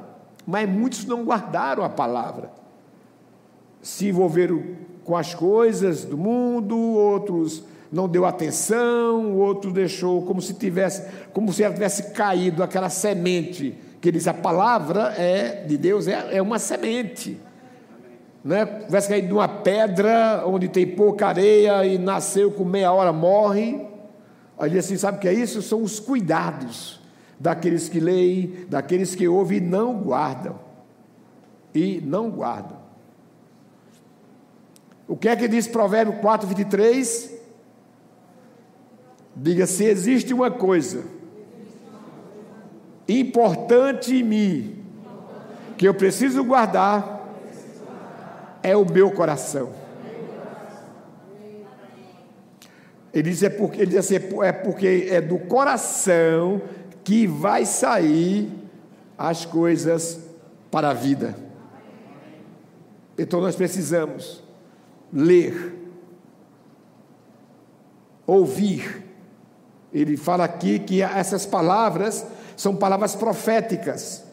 mas 0.45 0.69
muitos 0.69 1.03
não 1.05 1.23
guardaram 1.23 1.83
a 1.83 1.89
palavra. 1.89 2.51
Se 3.81 4.07
envolveram 4.07 4.63
com 5.05 5.15
as 5.15 5.33
coisas 5.33 6.03
do 6.03 6.17
mundo, 6.17 6.75
outros 6.77 7.63
não 7.91 8.09
deu 8.09 8.25
atenção, 8.25 9.37
outro 9.37 9.71
deixou 9.71 10.23
como 10.23 10.41
se 10.41 10.53
tivesse, 10.55 11.03
como 11.31 11.53
se 11.53 11.63
ela 11.63 11.73
tivesse 11.73 12.11
caído 12.11 12.63
aquela 12.63 12.89
semente, 12.89 13.77
que 14.01 14.11
diz 14.11 14.27
a 14.27 14.33
palavra 14.33 15.13
é 15.17 15.63
de 15.65 15.77
Deus 15.77 16.07
é, 16.07 16.37
é 16.37 16.41
uma 16.41 16.59
semente. 16.59 17.39
Né? 18.43 18.65
Tivesse 18.65 19.07
caído 19.07 19.27
de 19.27 19.33
uma 19.33 19.47
pedra 19.47 20.43
onde 20.45 20.67
tem 20.67 20.87
pouca 20.87 21.27
areia 21.27 21.85
e 21.85 21.97
nasceu 21.97 22.51
com 22.51 22.65
meia 22.65 22.91
hora 22.91 23.13
morre. 23.13 23.79
Aí 24.57 24.77
assim, 24.77 24.97
sabe 24.97 25.17
o 25.17 25.21
que 25.21 25.27
é 25.27 25.33
isso? 25.33 25.61
São 25.61 25.81
os 25.83 25.99
cuidados 25.99 26.99
daqueles 27.39 27.87
que 27.87 27.99
leem, 27.99 28.65
daqueles 28.67 29.15
que 29.15 29.27
ouvem 29.27 29.59
e 29.59 29.61
não 29.61 29.95
guardam. 29.99 30.59
E 31.73 32.01
não 32.03 32.29
guardam. 32.29 32.84
O 35.07 35.15
que 35.15 35.29
é 35.29 35.35
que 35.35 35.47
diz 35.47 35.67
Provérbio 35.67 36.15
4, 36.19 36.47
23? 36.47 37.31
Diga: 39.35 39.67
se 39.67 39.83
existe 39.85 40.33
uma 40.33 40.49
coisa 40.49 41.03
importante 43.07 44.15
em 44.15 44.23
mim, 44.23 44.85
que 45.77 45.87
eu 45.87 45.93
preciso 45.93 46.43
guardar, 46.43 47.29
é 48.63 48.75
o 48.75 48.85
meu 48.85 49.11
coração. 49.11 49.69
Ele 53.13 53.29
diz, 53.29 53.43
é 53.43 53.49
porque, 53.49 53.79
ele 53.79 53.91
diz 53.91 53.99
assim, 53.99 54.15
é 54.43 54.51
porque 54.51 55.07
é 55.09 55.21
do 55.21 55.37
coração 55.39 56.61
que 57.03 57.25
vai 57.25 57.65
sair 57.65 58.51
as 59.17 59.45
coisas 59.45 60.19
para 60.69 60.89
a 60.89 60.93
vida. 60.93 61.35
Então 63.17 63.39
nós 63.39 63.55
precisamos 63.55 64.43
ler, 65.15 65.73
ouvir, 68.27 69.01
ele 69.93 70.17
fala 70.17 70.43
aqui 70.43 70.77
que 70.77 71.01
essas 71.01 71.45
palavras 71.45 72.25
são 72.57 72.75
palavras 72.75 73.15
proféticas. 73.15 74.25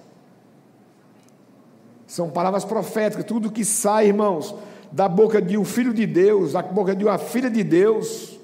São 2.05 2.29
palavras 2.29 2.65
proféticas. 2.65 3.25
Tudo 3.25 3.51
que 3.51 3.65
sai, 3.65 4.09
irmãos, 4.09 4.57
da 4.91 5.09
boca 5.09 5.41
de 5.41 5.57
um 5.57 5.65
filho 5.65 5.95
de 5.95 6.05
Deus, 6.05 6.53
da 6.53 6.63
boca 6.63 6.97
de 6.97 7.05
uma 7.05 7.17
filha 7.17 7.49
de 7.49 7.63
Deus, 7.63 8.39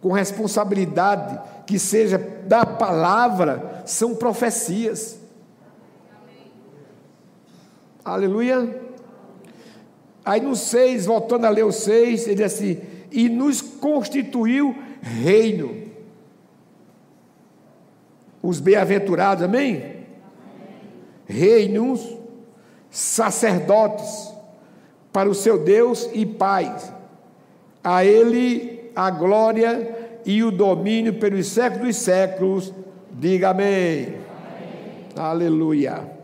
com 0.00 0.12
responsabilidade, 0.12 1.40
que 1.66 1.76
seja 1.76 2.18
da 2.18 2.64
palavra, 2.64 3.82
são 3.84 4.14
profecias. 4.14 5.18
Aleluia. 8.04 8.87
Aí 10.28 10.42
no 10.42 10.54
6, 10.54 11.06
voltando 11.06 11.46
a 11.46 11.48
ler 11.48 11.64
o 11.64 11.72
6, 11.72 12.26
ele 12.26 12.34
diz 12.34 12.52
assim: 12.52 12.78
e 13.10 13.30
nos 13.30 13.62
constituiu 13.62 14.76
reino 15.00 15.88
os 18.42 18.60
bem-aventurados, 18.60 19.42
amém? 19.42 19.76
amém? 19.76 20.06
Reinos, 21.26 22.14
sacerdotes, 22.90 24.30
para 25.10 25.30
o 25.30 25.34
seu 25.34 25.64
Deus 25.64 26.10
e 26.12 26.26
Pai. 26.26 26.76
A 27.82 28.04
Ele 28.04 28.90
a 28.94 29.10
glória 29.10 30.20
e 30.26 30.44
o 30.44 30.50
domínio 30.50 31.14
pelos 31.14 31.46
séculos 31.46 31.86
dos 31.86 31.96
séculos. 31.96 32.74
Diga 33.12 33.48
amém. 33.48 34.02
amém. 34.04 34.18
Aleluia. 35.16 36.17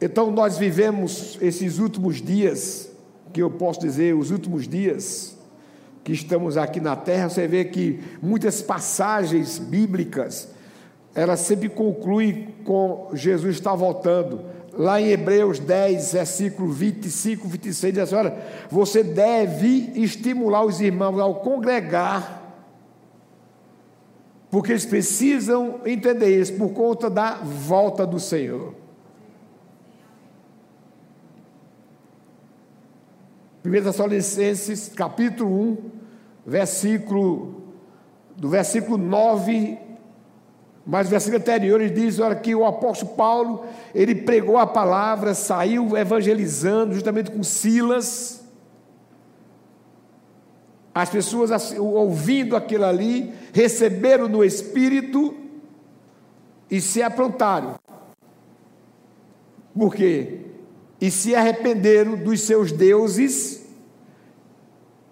Então 0.00 0.30
nós 0.30 0.56
vivemos 0.56 1.36
esses 1.40 1.78
últimos 1.78 2.22
dias, 2.22 2.88
que 3.32 3.42
eu 3.42 3.50
posso 3.50 3.80
dizer, 3.80 4.14
os 4.14 4.30
últimos 4.30 4.68
dias, 4.68 5.36
que 6.04 6.12
estamos 6.12 6.56
aqui 6.56 6.80
na 6.80 6.96
terra, 6.96 7.28
você 7.28 7.46
vê 7.46 7.64
que 7.64 8.00
muitas 8.22 8.62
passagens 8.62 9.58
bíblicas, 9.58 10.48
elas 11.14 11.40
sempre 11.40 11.68
concluem 11.68 12.54
com 12.64 13.10
Jesus 13.12 13.56
está 13.56 13.74
voltando. 13.74 14.40
Lá 14.72 15.00
em 15.00 15.08
Hebreus 15.08 15.58
10, 15.58 16.12
versículo 16.12 16.72
25, 16.72 17.48
26, 17.48 17.92
diz 17.92 18.02
assim: 18.04 18.14
olha, 18.14 18.38
você 18.70 19.02
deve 19.02 19.90
estimular 19.96 20.64
os 20.64 20.80
irmãos 20.80 21.18
ao 21.18 21.36
congregar, 21.36 22.56
porque 24.48 24.70
eles 24.70 24.86
precisam 24.86 25.80
entender 25.84 26.40
isso 26.40 26.54
por 26.54 26.70
conta 26.70 27.10
da 27.10 27.34
volta 27.42 28.06
do 28.06 28.20
Senhor. 28.20 28.72
1 33.68 33.82
Tessalonicenses, 33.84 34.90
capítulo 34.94 35.50
1, 35.50 35.76
versículo, 36.46 37.62
do 38.34 38.48
versículo 38.48 38.96
9, 38.96 39.78
mas 40.86 41.06
o 41.06 41.10
versículo 41.10 41.38
anterior 41.38 41.78
ele 41.78 41.92
diz 41.92 42.18
olha, 42.18 42.34
que 42.34 42.54
o 42.54 42.64
apóstolo 42.64 43.12
Paulo, 43.12 43.66
ele 43.94 44.14
pregou 44.14 44.56
a 44.56 44.66
palavra, 44.66 45.34
saiu 45.34 45.94
evangelizando 45.96 46.94
justamente 46.94 47.30
com 47.30 47.42
Silas. 47.42 48.42
As 50.94 51.10
pessoas 51.10 51.78
ouvindo 51.78 52.56
aquilo 52.56 52.86
ali, 52.86 53.32
receberam 53.52 54.28
no 54.28 54.42
Espírito 54.42 55.36
e 56.70 56.80
se 56.80 57.02
aprontaram. 57.02 57.78
Por 59.74 59.94
quê? 59.94 60.40
E 61.00 61.10
se 61.10 61.34
arrependeram 61.34 62.16
dos 62.16 62.40
seus 62.40 62.72
deuses 62.72 63.57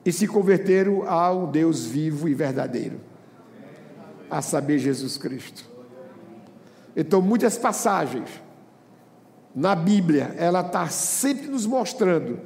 e 0.06 0.12
se 0.12 0.28
converteram 0.28 1.02
ao 1.08 1.48
Deus 1.48 1.84
vivo 1.84 2.28
e 2.28 2.34
verdadeiro, 2.34 3.00
a 4.30 4.40
saber, 4.40 4.78
Jesus 4.78 5.18
Cristo. 5.18 5.68
Então, 6.96 7.20
muitas 7.20 7.58
passagens 7.58 8.28
na 9.52 9.74
Bíblia, 9.74 10.32
ela 10.38 10.60
está 10.60 10.86
sempre 10.88 11.48
nos 11.48 11.66
mostrando 11.66 12.38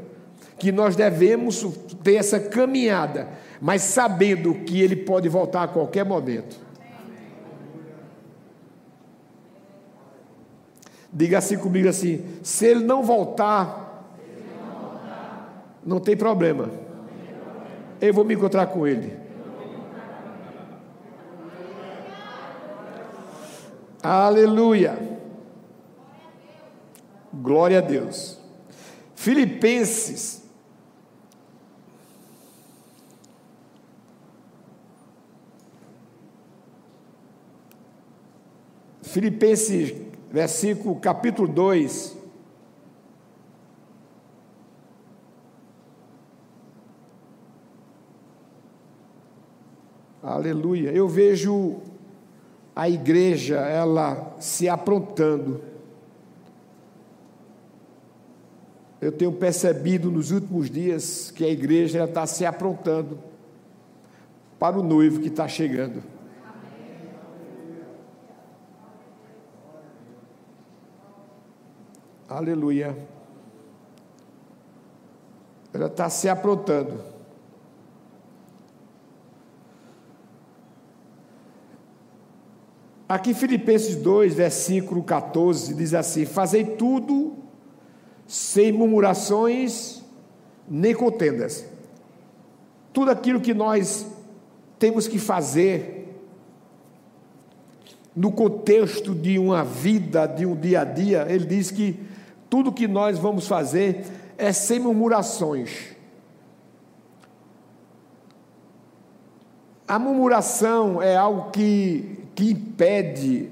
que 0.59 0.73
nós 0.73 0.97
devemos 0.97 1.63
ter 2.03 2.15
essa 2.15 2.41
caminhada, 2.41 3.29
mas 3.61 3.83
sabendo 3.83 4.55
que 4.55 4.81
Ele 4.81 4.97
pode 4.97 5.29
voltar 5.29 5.65
a 5.65 5.69
qualquer 5.69 6.05
momento. 6.05 6.59
Diga 11.13 11.39
assim 11.39 11.59
comigo 11.59 11.89
assim: 11.89 12.25
se 12.43 12.65
Ele 12.65 12.85
não 12.85 13.03
voltar, 13.03 14.09
não 15.85 16.01
tem 16.01 16.17
problema 16.17 16.90
eu 18.01 18.15
vou 18.15 18.25
me 18.25 18.35
encontrar 18.35 18.67
com 18.67 18.87
Ele. 18.87 19.17
Aleluia. 24.03 24.99
Glória 27.33 27.79
a 27.79 27.81
Deus. 27.81 28.39
Filipenses. 29.15 30.41
Filipenses, 39.03 39.93
versículo 40.31 40.97
capítulo 40.97 41.49
2. 41.49 42.20
Aleluia. 50.23 50.91
Eu 50.93 51.09
vejo 51.09 51.81
a 52.77 52.89
igreja, 52.89 53.57
ela 53.57 54.37
se 54.39 54.69
aprontando. 54.69 55.63
Eu 59.01 59.11
tenho 59.11 59.33
percebido 59.33 60.11
nos 60.11 60.31
últimos 60.31 60.71
dias 60.71 61.31
que 61.31 61.43
a 61.43 61.49
igreja 61.49 62.05
está 62.05 62.27
se 62.27 62.45
aprontando 62.45 63.19
para 64.59 64.79
o 64.79 64.83
noivo 64.83 65.21
que 65.21 65.29
está 65.29 65.49
chegando. 65.49 66.03
Aleluia. 72.29 72.97
Ela 75.73 75.87
está 75.87 76.11
se 76.11 76.29
aprontando. 76.29 77.10
Aqui, 83.11 83.35
Filipenses 83.35 83.97
2, 83.97 84.35
versículo 84.35 85.03
14, 85.03 85.75
diz 85.75 85.95
assim: 85.95 86.25
Fazei 86.25 86.63
tudo 86.63 87.39
sem 88.25 88.71
murmurações 88.71 90.01
nem 90.69 90.95
contendas, 90.95 91.67
tudo 92.93 93.11
aquilo 93.11 93.41
que 93.41 93.53
nós 93.53 94.07
temos 94.79 95.09
que 95.09 95.19
fazer 95.19 96.23
no 98.15 98.31
contexto 98.31 99.13
de 99.13 99.41
uma 99.41 99.65
vida, 99.65 100.27
de 100.27 100.47
um 100.47 100.55
dia 100.55 100.83
a 100.83 100.85
dia, 100.85 101.27
ele 101.29 101.47
diz 101.47 101.73
que 101.73 101.99
tudo 102.49 102.71
que 102.71 102.87
nós 102.87 103.19
vamos 103.19 103.49
fazer 103.49 104.05
é 104.39 104.53
sem 104.53 104.79
murmurações. 104.79 105.90
A 109.91 109.99
murmuração 109.99 111.03
é 111.03 111.17
algo 111.17 111.51
que, 111.51 112.25
que 112.37 112.53
impede 112.53 113.51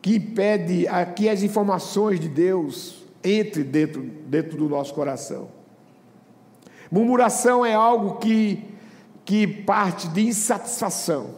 que 0.00 0.14
impede 0.14 0.86
que 1.16 1.28
as 1.28 1.42
informações 1.42 2.20
de 2.20 2.28
Deus 2.28 3.04
entre 3.24 3.64
dentro, 3.64 4.02
dentro 4.02 4.56
do 4.56 4.68
nosso 4.68 4.94
coração. 4.94 5.48
Murmuração 6.92 7.66
é 7.66 7.74
algo 7.74 8.18
que, 8.18 8.62
que 9.24 9.48
parte 9.48 10.06
de 10.06 10.28
insatisfação. 10.28 11.34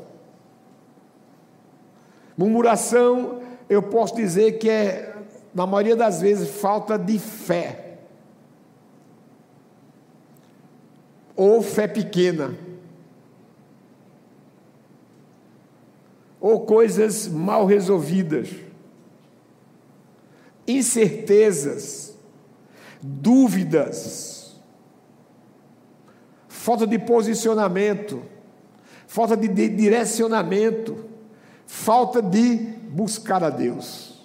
Murmuração, 2.36 3.40
eu 3.70 3.82
posso 3.82 4.14
dizer 4.16 4.58
que 4.58 4.68
é, 4.68 5.16
na 5.54 5.66
maioria 5.66 5.96
das 5.96 6.20
vezes, 6.20 6.60
falta 6.60 6.98
de 6.98 7.18
fé. 7.18 8.00
Ou 11.34 11.62
fé 11.62 11.88
pequena. 11.88 12.73
Ou 16.44 16.66
coisas 16.66 17.26
mal 17.26 17.64
resolvidas. 17.64 18.50
Incertezas. 20.68 22.14
Dúvidas. 23.00 24.60
Falta 26.48 26.86
de 26.86 26.98
posicionamento. 26.98 28.22
Falta 29.06 29.36
de 29.36 29.48
direcionamento 29.48 31.14
falta 31.66 32.22
de 32.22 32.56
buscar 32.90 33.42
a 33.42 33.50
Deus. 33.50 34.24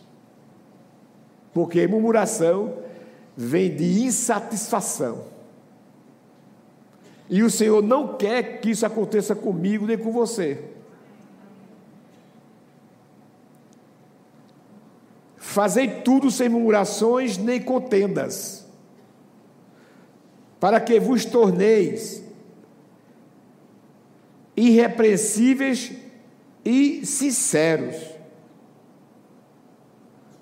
Porque 1.54 1.88
murmuração 1.88 2.76
vem 3.36 3.76
de 3.76 4.04
insatisfação. 4.04 5.26
E 7.30 7.44
o 7.44 7.50
Senhor 7.50 7.82
não 7.82 8.18
quer 8.18 8.60
que 8.60 8.72
isso 8.72 8.86
aconteça 8.86 9.36
comigo 9.36 9.86
nem 9.86 9.98
com 9.98 10.12
você. 10.12 10.64
Fazei 15.50 15.88
tudo 15.88 16.30
sem 16.30 16.48
murmurações 16.48 17.36
nem 17.36 17.60
contendas, 17.60 18.68
para 20.60 20.80
que 20.80 21.00
vos 21.00 21.26
torneis 21.26 22.24
irrepreensíveis 24.56 25.92
e 26.64 27.04
sinceros. 27.04 27.96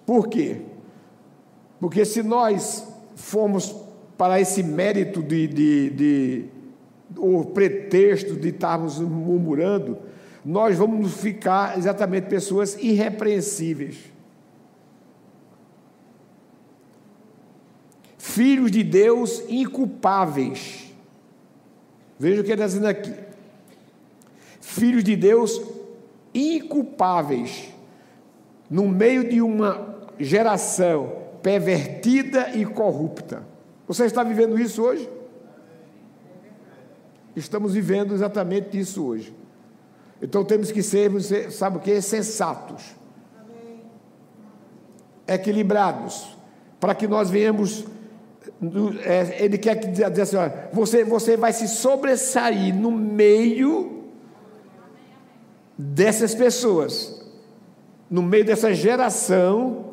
Por 0.06 0.28
quê? 0.28 0.58
Porque 1.80 2.04
se 2.04 2.22
nós 2.22 2.86
formos 3.16 3.74
para 4.18 4.42
esse 4.42 4.62
mérito 4.62 5.24
de, 5.24 5.48
de, 5.48 5.90
de 5.92 6.46
o 7.16 7.46
pretexto 7.46 8.36
de 8.36 8.50
estarmos 8.50 9.00
murmurando, 9.00 10.00
nós 10.44 10.78
vamos 10.78 11.14
ficar 11.14 11.78
exatamente 11.78 12.28
pessoas 12.28 12.78
irrepreensíveis. 12.78 14.17
Filhos 18.38 18.70
de 18.70 18.84
Deus 18.84 19.44
inculpáveis. 19.50 20.94
Veja 22.20 22.40
o 22.40 22.44
que 22.44 22.52
ele 22.52 22.62
está 22.62 22.68
dizendo 22.68 22.86
aqui. 22.86 23.12
Filhos 24.62 25.04
de 25.04 25.16
Deus 25.16 25.60
inculpáveis 26.36 27.74
no 28.70 28.88
meio 28.88 29.28
de 29.28 29.42
uma 29.42 29.98
geração 30.20 31.14
pervertida 31.42 32.52
e 32.56 32.64
corrupta. 32.64 33.44
Você 33.88 34.06
está 34.06 34.22
vivendo 34.22 34.60
isso 34.60 34.84
hoje? 34.84 35.10
Estamos 37.36 37.74
vivendo 37.74 38.14
exatamente 38.14 38.80
isso 38.80 39.04
hoje. 39.04 39.34
Então 40.22 40.46
temos 40.46 40.72
que 40.72 40.84
ser, 40.84 41.10
sabe 41.50 41.78
o 41.78 41.80
que? 41.80 42.00
Sensatos. 42.04 42.84
Equilibrados. 45.28 46.38
Para 46.80 46.94
que 46.94 47.08
nós 47.08 47.32
venhamos. 47.32 47.97
É, 49.04 49.44
ele 49.44 49.58
quer 49.58 49.76
dizer 49.76 50.22
assim: 50.22 50.36
olha, 50.36 50.70
você, 50.74 51.04
você 51.04 51.38
vai 51.38 51.54
se 51.54 51.68
sobressair 51.68 52.74
no 52.76 52.92
meio 52.92 54.06
dessas 55.78 56.34
pessoas, 56.34 57.24
no 58.10 58.24
meio 58.24 58.44
dessa 58.44 58.74
geração 58.74 59.86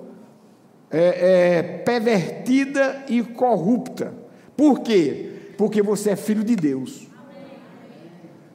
é, 0.90 1.56
é, 1.58 1.62
pervertida 1.62 3.04
e 3.08 3.22
corrupta. 3.22 4.14
Por 4.56 4.80
quê? 4.80 5.30
Porque 5.58 5.82
você 5.82 6.10
é 6.10 6.16
filho 6.16 6.44
de 6.44 6.56
Deus. 6.56 7.08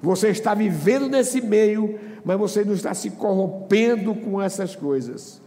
Você 0.01 0.29
está 0.29 0.53
vivendo 0.53 1.09
nesse 1.09 1.41
meio, 1.41 1.99
mas 2.23 2.39
você 2.39 2.63
não 2.63 2.73
está 2.73 2.93
se 2.93 3.11
corrompendo 3.11 4.15
com 4.15 4.41
essas 4.41 4.75
coisas. 4.75 5.41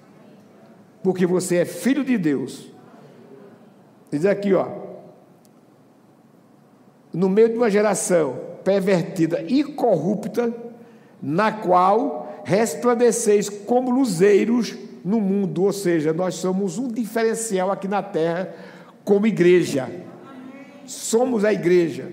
Porque 1.02 1.26
você 1.26 1.56
é 1.56 1.64
filho 1.64 2.04
de 2.04 2.18
Deus. 2.18 2.70
Diz 4.12 4.26
aqui, 4.26 4.52
ó. 4.52 4.68
No 7.14 7.30
meio 7.30 7.48
de 7.48 7.56
uma 7.56 7.70
geração 7.70 8.36
pervertida 8.62 9.42
e 9.48 9.64
corrupta, 9.64 10.52
na 11.20 11.50
qual 11.50 12.42
resplandeceis 12.44 13.48
como 13.48 13.90
luzeiros 13.90 14.76
no 15.02 15.20
mundo, 15.20 15.64
ou 15.64 15.72
seja, 15.72 16.12
nós 16.12 16.34
somos 16.34 16.78
um 16.78 16.88
diferencial 16.88 17.70
aqui 17.70 17.88
na 17.88 18.02
terra 18.02 18.54
como 19.02 19.26
igreja. 19.26 19.88
Somos 20.84 21.44
a 21.44 21.52
igreja, 21.52 22.12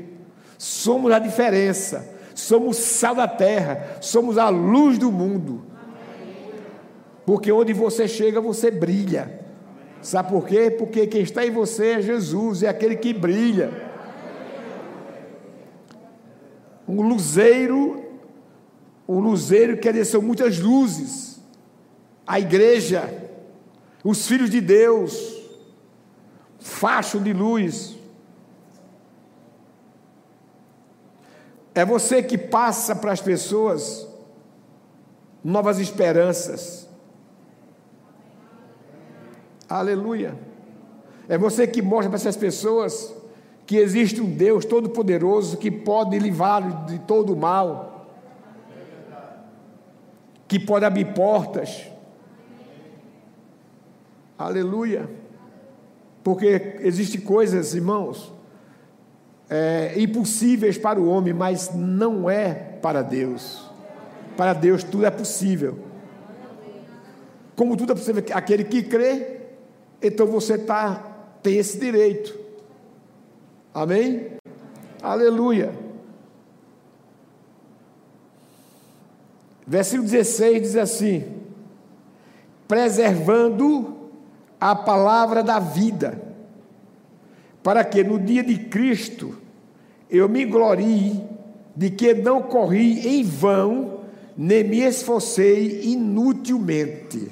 somos 0.58 1.12
a 1.12 1.20
diferença, 1.20 2.18
somos 2.34 2.78
sal 2.78 3.16
da 3.16 3.28
terra, 3.28 3.98
somos 4.00 4.38
a 4.38 4.48
luz 4.48 4.98
do 4.98 5.12
mundo. 5.12 5.64
Porque 7.26 7.52
onde 7.52 7.74
você 7.74 8.08
chega, 8.08 8.40
você 8.40 8.72
brilha. 8.72 9.49
Sabe 10.02 10.30
por 10.30 10.48
quê? 10.48 10.72
Porque 10.72 11.08
quem 11.08 11.22
está 11.22 11.46
em 11.46 11.52
você 11.52 11.92
é 11.92 12.02
Jesus, 12.02 12.64
é 12.64 12.68
aquele 12.68 12.96
que 12.96 13.14
brilha. 13.14 13.90
Um 16.88 17.02
luzeiro 17.02 18.10
o 19.10 19.20
luzeiro 19.20 19.76
quer 19.76 19.92
dizer, 19.92 20.06
são 20.06 20.22
muitas 20.22 20.60
luzes. 20.60 21.42
A 22.28 22.40
igreja, 22.40 23.12
os 24.04 24.28
filhos 24.28 24.52
de 24.52 24.62
Deus, 24.62 25.36
facho 26.60 27.20
de 27.20 27.34
luz. 27.34 27.98
É 31.74 31.84
você 31.84 32.22
que 32.22 32.38
passa 32.38 32.96
para 32.96 33.12
as 33.12 33.20
pessoas 33.20 34.08
novas 35.44 35.80
esperanças. 35.80 36.88
Aleluia. 39.70 40.36
É 41.28 41.38
você 41.38 41.68
que 41.68 41.82
mostra 41.82 42.10
para 42.10 42.18
essas 42.18 42.36
pessoas 42.36 43.14
que 43.68 43.78
existe 43.78 44.20
um 44.20 44.30
Deus 44.30 44.66
todo-poderoso 44.66 45.58
que 45.58 45.70
pode 45.70 46.18
livrá-los 46.18 46.88
de 46.88 47.00
todo 47.00 47.34
o 47.34 47.38
mal 47.38 47.90
que 50.50 50.60
pode 50.60 50.84
abrir 50.84 51.14
portas. 51.14 51.86
Aleluia. 54.36 55.08
Porque 56.24 56.80
existem 56.80 57.22
coisas, 57.22 57.76
irmãos, 57.76 58.34
é, 59.48 59.94
impossíveis 59.96 60.78
para 60.78 61.00
o 61.00 61.08
homem, 61.08 61.34
mas 61.34 61.72
não 61.74 62.28
é 62.28 62.54
para 62.54 63.04
Deus. 63.04 63.70
Para 64.36 64.54
Deus 64.54 64.84
tudo 64.84 65.06
é 65.06 65.12
possível. 65.12 65.78
Como 67.56 67.78
tudo 67.78 67.92
é 67.92 67.96
possível, 67.96 68.24
aquele 68.34 68.64
que 68.64 68.82
crê, 68.82 69.39
então 70.02 70.26
você 70.28 70.58
tá, 70.58 70.96
tem 71.44 71.58
esse 71.58 71.80
direito. 71.80 72.38
Amém? 73.74 74.32
Aleluia. 75.02 75.74
Versículo 79.66 80.10
16 80.10 80.62
diz 80.62 80.76
assim: 80.76 81.24
preservando 82.68 83.98
a 84.60 84.76
palavra 84.76 85.44
da 85.44 85.60
vida, 85.60 86.22
para 87.64 87.84
que 87.84 88.04
no 88.04 88.20
dia 88.20 88.44
de 88.44 88.58
Cristo 88.58 89.38
eu 90.10 90.28
me 90.28 90.46
glorie 90.46 91.24
de 91.76 91.90
que 91.90 92.14
não 92.14 92.42
corri 92.42 93.08
em 93.08 93.24
vão, 93.24 94.02
nem 94.36 94.64
me 94.64 94.80
esforcei 94.80 95.82
inutilmente. 95.84 97.30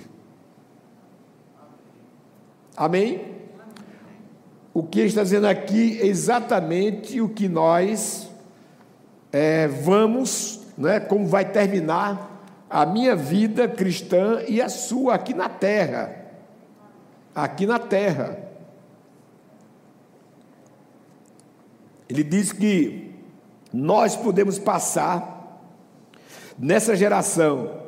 Amém? 2.77 3.37
o 4.77 4.83
que 4.83 4.99
ele 4.99 5.07
está 5.07 5.23
dizendo 5.23 5.47
aqui 5.47 5.99
é 5.99 6.05
exatamente 6.05 7.19
o 7.19 7.27
que 7.27 7.49
nós 7.49 8.29
é, 9.31 9.67
vamos, 9.67 10.67
né, 10.77 10.99
como 10.99 11.25
vai 11.25 11.51
terminar 11.51 12.45
a 12.69 12.85
minha 12.85 13.15
vida 13.15 13.67
cristã 13.67 14.43
e 14.47 14.61
a 14.61 14.69
sua 14.69 15.15
aqui 15.15 15.33
na 15.33 15.49
terra. 15.49 16.15
Aqui 17.33 17.65
na 17.65 17.79
terra. 17.79 18.37
Ele 22.07 22.23
diz 22.23 22.51
que 22.51 23.15
nós 23.73 24.15
podemos 24.15 24.59
passar 24.59 25.59
nessa 26.55 26.95
geração 26.95 27.81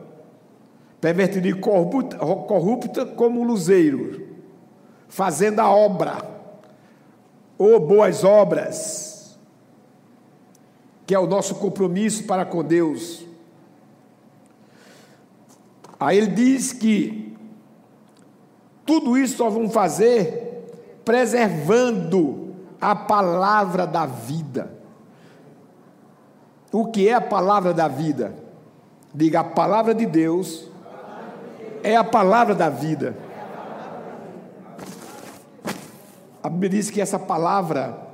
pervertida 0.99 1.47
e 1.47 1.53
corrupta, 1.53 2.17
corrupta 2.17 3.05
como 3.05 3.41
um 3.41 3.43
luzeiro, 3.43 4.28
fazendo 5.09 5.59
a 5.59 5.69
obra 5.69 6.23
ou 7.57 7.79
boas 7.79 8.23
obras, 8.23 9.37
que 11.05 11.13
é 11.13 11.19
o 11.19 11.27
nosso 11.27 11.55
compromisso 11.55 12.23
para 12.23 12.45
com 12.45 12.63
Deus. 12.63 13.25
Aí 15.99 16.17
ele 16.17 16.27
diz 16.27 16.71
que 16.71 17.35
tudo 18.85 19.17
isso 19.17 19.37
só 19.37 19.49
vamos 19.49 19.73
fazer 19.73 20.47
preservando 21.03 22.55
a 22.79 22.95
palavra 22.95 23.85
da 23.85 24.05
vida. 24.05 24.71
O 26.71 26.85
que 26.85 27.09
é 27.09 27.15
a 27.15 27.21
palavra 27.21 27.73
da 27.73 27.87
vida? 27.87 28.33
Diga, 29.13 29.39
a 29.39 29.43
palavra 29.43 29.93
de 29.93 30.05
Deus 30.05 30.69
é 31.83 31.95
a 31.95 32.03
palavra 32.03 32.53
da 32.53 32.69
vida. 32.69 33.17
A 36.41 36.49
Bíblia 36.49 36.69
diz 36.69 36.89
que 36.89 37.01
essa 37.01 37.19
palavra, 37.19 38.07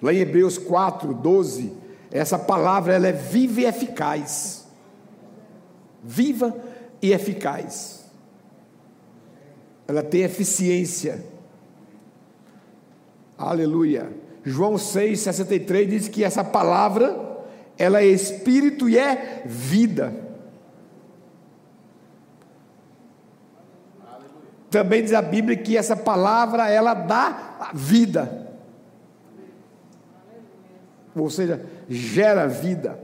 lá 0.00 0.12
em 0.12 0.18
Hebreus 0.18 0.58
4, 0.58 1.14
12, 1.14 1.72
essa 2.10 2.38
palavra 2.38 2.94
ela 2.94 3.08
é 3.08 3.12
viva 3.12 3.62
e 3.62 3.64
eficaz. 3.64 4.66
Viva 6.02 6.54
e 7.00 7.12
eficaz. 7.12 8.04
Ela 9.88 10.02
tem 10.02 10.22
eficiência. 10.22 11.24
Aleluia. 13.38 14.12
João 14.44 14.76
6, 14.76 15.20
63 15.20 15.88
diz 15.88 16.08
que 16.08 16.22
essa 16.22 16.44
palavra, 16.44 17.44
ela 17.78 18.00
é 18.00 18.06
espírito 18.06 18.88
e 18.88 18.98
é 18.98 19.42
vida. 19.46 20.21
Também 24.72 25.02
diz 25.02 25.12
a 25.12 25.20
Bíblia 25.20 25.54
que 25.54 25.76
essa 25.76 25.94
palavra 25.94 26.66
ela 26.66 26.94
dá 26.94 27.68
vida. 27.74 28.48
Ou 31.14 31.28
seja, 31.28 31.62
gera 31.90 32.48
vida. 32.48 32.98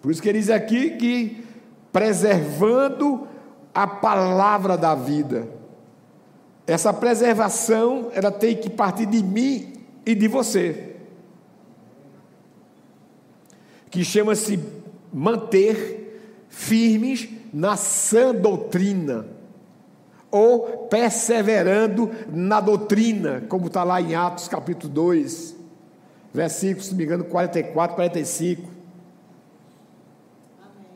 Por 0.00 0.10
isso 0.10 0.22
que 0.22 0.30
ele 0.30 0.38
diz 0.38 0.48
aqui 0.48 0.96
que 0.96 1.44
preservando 1.92 3.28
a 3.74 3.86
palavra 3.86 4.78
da 4.78 4.94
vida. 4.94 5.46
Essa 6.66 6.94
preservação, 6.94 8.10
ela 8.14 8.32
tem 8.32 8.56
que 8.56 8.70
partir 8.70 9.04
de 9.04 9.22
mim 9.22 9.74
e 10.06 10.14
de 10.14 10.26
você. 10.26 10.96
Que 13.90 14.02
chama-se 14.02 14.58
manter 15.12 16.48
firmes 16.48 17.39
na 17.52 17.76
sã 17.76 18.34
doutrina, 18.34 19.26
ou 20.30 20.86
perseverando 20.88 22.10
na 22.28 22.60
doutrina, 22.60 23.42
como 23.48 23.66
está 23.66 23.82
lá 23.82 24.00
em 24.00 24.14
Atos 24.14 24.46
capítulo 24.46 24.92
2, 24.92 25.56
versículos, 26.32 26.86
se 26.86 26.92
não 26.92 26.98
me 26.98 27.04
engano, 27.04 27.24
44, 27.24 27.96
45. 27.96 28.62
Amém. 30.60 30.86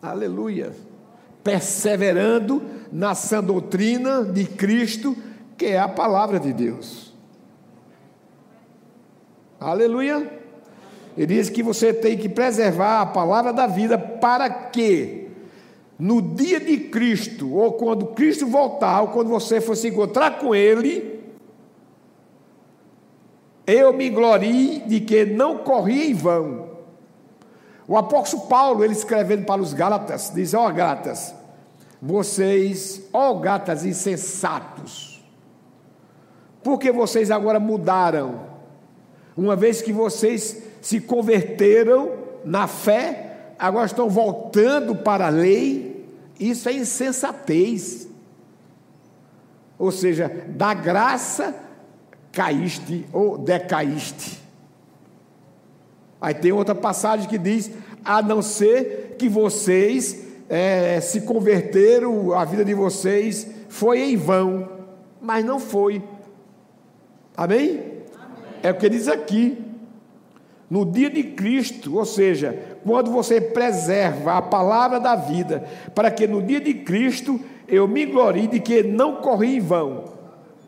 Aleluia. 0.00 0.72
Perseverando 1.42 2.62
na 2.92 3.14
sã 3.14 3.42
doutrina 3.42 4.22
de 4.22 4.44
Cristo, 4.44 5.16
que 5.56 5.66
é 5.66 5.80
a 5.80 5.88
palavra 5.88 6.38
de 6.38 6.52
Deus. 6.52 7.12
Aleluia. 9.58 10.40
Ele 11.16 11.26
diz 11.26 11.50
que 11.50 11.62
você 11.62 11.92
tem 11.92 12.16
que 12.16 12.28
preservar 12.28 13.00
a 13.00 13.06
palavra 13.06 13.52
da 13.52 13.66
vida 13.66 13.98
para 13.98 14.48
que 14.48 15.21
no 16.02 16.20
dia 16.20 16.58
de 16.58 16.78
Cristo, 16.78 17.54
ou 17.54 17.74
quando 17.74 18.06
Cristo 18.06 18.44
voltar, 18.44 19.02
ou 19.02 19.08
quando 19.08 19.28
você 19.28 19.60
for 19.60 19.76
se 19.76 19.86
encontrar 19.86 20.40
com 20.40 20.52
Ele, 20.52 21.22
eu 23.64 23.92
me 23.92 24.10
glorie 24.10 24.80
de 24.80 24.98
que 24.98 25.24
não 25.24 25.58
corri 25.58 26.10
em 26.10 26.12
vão. 26.12 26.70
O 27.86 27.96
apóstolo 27.96 28.48
Paulo, 28.48 28.82
ele 28.82 28.94
escrevendo 28.94 29.46
para 29.46 29.62
os 29.62 29.72
Gálatas, 29.72 30.32
diz: 30.34 30.54
Ó 30.54 30.66
oh, 30.66 30.72
Gálatas, 30.72 31.32
vocês, 32.00 33.08
ó 33.12 33.30
oh, 33.30 33.38
Gálatas 33.38 33.84
insensatos, 33.84 35.24
porque 36.64 36.90
vocês 36.90 37.30
agora 37.30 37.60
mudaram, 37.60 38.40
uma 39.36 39.54
vez 39.54 39.80
que 39.80 39.92
vocês 39.92 40.64
se 40.80 41.00
converteram 41.00 42.10
na 42.44 42.66
fé, 42.66 43.54
agora 43.56 43.86
estão 43.86 44.10
voltando 44.10 44.96
para 44.96 45.28
a 45.28 45.30
lei, 45.30 45.91
isso 46.50 46.68
é 46.68 46.72
insensatez. 46.72 48.08
Ou 49.78 49.90
seja, 49.90 50.28
da 50.48 50.74
graça 50.74 51.54
caíste 52.30 53.06
ou 53.12 53.36
decaíste. 53.36 54.40
Aí 56.20 56.34
tem 56.34 56.52
outra 56.52 56.74
passagem 56.74 57.28
que 57.28 57.38
diz: 57.38 57.70
a 58.04 58.22
não 58.22 58.40
ser 58.40 59.16
que 59.18 59.28
vocês 59.28 60.24
é, 60.48 61.00
se 61.00 61.22
converteram, 61.22 62.32
a 62.32 62.44
vida 62.44 62.64
de 62.64 62.74
vocês 62.74 63.46
foi 63.68 64.00
em 64.00 64.16
vão, 64.16 64.68
mas 65.20 65.44
não 65.44 65.58
foi. 65.58 66.02
Amém? 67.36 67.70
Amém. 67.70 68.00
É 68.62 68.70
o 68.70 68.76
que 68.76 68.88
diz 68.88 69.08
aqui. 69.08 69.71
No 70.72 70.86
dia 70.86 71.10
de 71.10 71.22
Cristo, 71.22 71.98
ou 71.98 72.04
seja, 72.06 72.78
quando 72.82 73.10
você 73.10 73.42
preserva 73.42 74.38
a 74.38 74.40
palavra 74.40 74.98
da 74.98 75.14
vida, 75.14 75.68
para 75.94 76.10
que 76.10 76.26
no 76.26 76.40
dia 76.40 76.62
de 76.62 76.72
Cristo 76.72 77.38
eu 77.68 77.86
me 77.86 78.06
glorie 78.06 78.46
de 78.46 78.58
que 78.58 78.82
não 78.82 79.16
corri 79.16 79.56
em 79.56 79.60
vão 79.60 80.04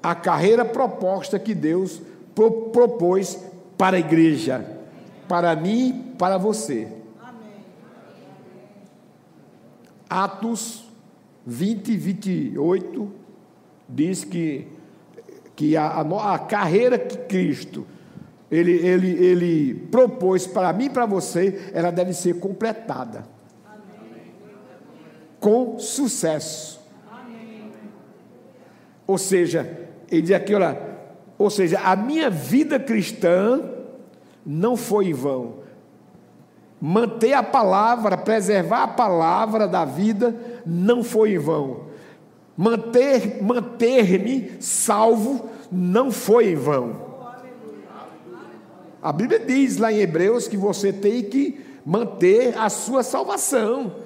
a 0.02 0.14
carreira 0.14 0.62
proposta 0.62 1.38
que 1.38 1.54
Deus 1.54 2.02
propôs 2.34 3.42
para 3.78 3.96
a 3.96 3.98
igreja, 3.98 4.78
para 5.26 5.56
mim, 5.56 6.12
para 6.18 6.36
você. 6.36 6.86
Atos 10.10 10.84
20, 11.46 11.96
28 11.96 13.10
diz 13.88 14.22
que, 14.22 14.68
que 15.56 15.78
a, 15.78 15.86
a, 15.86 16.34
a 16.34 16.38
carreira 16.40 16.98
que 16.98 17.16
Cristo 17.16 17.86
ele, 18.54 18.72
ele, 18.86 19.24
ele 19.24 19.74
propôs 19.90 20.46
para 20.46 20.72
mim 20.72 20.84
e 20.84 20.90
para 20.90 21.06
você, 21.06 21.70
ela 21.74 21.90
deve 21.90 22.12
ser 22.12 22.38
completada. 22.38 23.24
Amém. 23.66 24.32
Com 25.40 25.78
sucesso. 25.80 26.80
Amém. 27.10 27.72
Ou 29.06 29.18
seja, 29.18 29.88
ele 30.08 30.22
diz 30.22 30.30
aqui, 30.30 30.54
olha, 30.54 30.78
ou 31.36 31.50
seja, 31.50 31.80
a 31.80 31.96
minha 31.96 32.30
vida 32.30 32.78
cristã 32.78 33.60
não 34.46 34.76
foi 34.76 35.08
em 35.08 35.12
vão. 35.12 35.64
Manter 36.80 37.32
a 37.32 37.42
palavra, 37.42 38.16
preservar 38.16 38.84
a 38.84 38.88
palavra 38.88 39.66
da 39.66 39.84
vida 39.84 40.62
não 40.64 41.02
foi 41.02 41.32
em 41.32 41.38
vão. 41.38 41.86
Manter, 42.56 43.42
manter-me 43.42 44.52
salvo 44.60 45.48
não 45.72 46.12
foi 46.12 46.52
em 46.52 46.54
vão. 46.54 47.13
A 49.04 49.12
Bíblia 49.12 49.38
diz 49.38 49.76
lá 49.76 49.92
em 49.92 49.98
Hebreus 49.98 50.48
que 50.48 50.56
você 50.56 50.90
tem 50.90 51.22
que 51.22 51.60
manter 51.84 52.56
a 52.56 52.70
sua 52.70 53.02
salvação. 53.02 53.96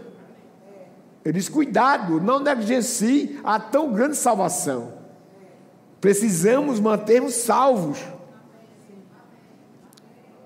Ele 1.24 1.38
diz: 1.38 1.48
cuidado, 1.48 2.20
não 2.20 2.40
negligencie 2.40 3.38
a 3.44 3.60
tão 3.60 3.92
grande 3.92 4.16
salvação. 4.16 4.94
Precisamos 6.00 6.80
mantermos 6.80 7.34
salvos. 7.34 8.00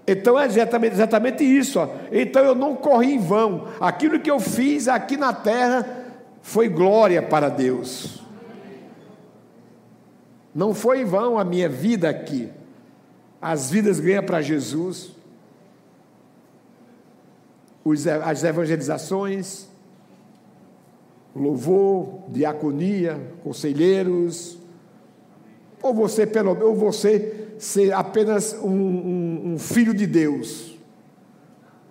Então 0.07 0.39
é 0.39 0.45
exatamente, 0.45 0.93
exatamente 0.93 1.43
isso. 1.43 1.81
Ó. 1.81 1.89
Então 2.13 2.45
eu 2.45 2.55
não 2.55 2.77
corri 2.77 3.15
em 3.15 3.19
vão. 3.21 3.69
Aquilo 3.81 4.21
que 4.21 4.31
eu 4.31 4.39
fiz 4.39 4.87
aqui 4.87 5.17
na 5.17 5.33
terra 5.33 6.13
foi 6.43 6.69
glória 6.69 7.23
para 7.23 7.49
Deus. 7.49 8.21
Não 10.55 10.75
foi 10.75 11.01
em 11.01 11.05
vão 11.07 11.39
a 11.39 11.45
minha 11.45 11.71
vida 11.71 12.11
aqui 12.11 12.51
as 13.43 13.73
vidas 13.73 13.99
ganhas 13.99 14.25
para 14.25 14.41
Jesus, 14.41 15.11
as 18.25 18.45
evangelizações, 18.45 19.67
louvor, 21.35 22.21
diaconia, 22.29 23.21
conselheiros, 23.43 24.57
ou 25.83 25.93
você, 25.93 26.25
pelo, 26.25 26.57
ou 26.65 26.77
você 26.77 27.57
ser 27.59 27.93
apenas 27.93 28.55
um, 28.63 28.69
um, 28.69 29.53
um 29.55 29.59
filho 29.59 29.93
de 29.93 30.07
Deus, 30.07 30.79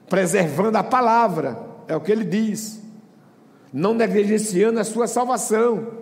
preservando 0.08 0.78
a 0.78 0.84
palavra, 0.84 1.60
é 1.86 1.94
o 1.98 2.00
que 2.00 2.14
ele 2.14 2.24
diz, 2.24 2.82
não 3.74 3.94
negligenciando 3.94 4.80
a 4.80 4.86
sua 4.86 5.06
salvação. 5.06 6.00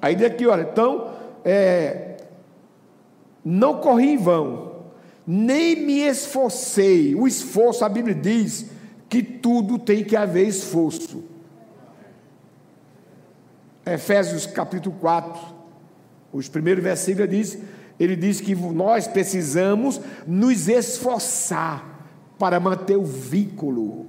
Aí 0.00 0.14
daqui, 0.14 0.46
olha, 0.46 0.68
então, 0.70 1.12
é, 1.44 2.09
não 3.44 3.80
corri 3.80 4.10
em 4.10 4.16
vão, 4.16 4.72
nem 5.26 5.76
me 5.86 6.00
esforcei. 6.00 7.14
O 7.14 7.26
esforço, 7.26 7.84
a 7.84 7.88
Bíblia 7.88 8.14
diz 8.14 8.66
que 9.08 9.22
tudo 9.22 9.78
tem 9.78 10.04
que 10.04 10.16
haver 10.16 10.46
esforço. 10.46 11.24
Efésios 13.84 14.46
capítulo 14.46 14.94
4, 15.00 15.40
os 16.32 16.48
primeiros 16.48 16.82
versículos 16.82 17.28
diz, 17.28 17.58
ele 17.98 18.14
diz 18.14 18.40
que 18.40 18.54
nós 18.54 19.06
precisamos 19.06 20.00
nos 20.26 20.68
esforçar 20.68 22.08
para 22.38 22.58
manter 22.58 22.96
o 22.96 23.04
vínculo. 23.04 24.06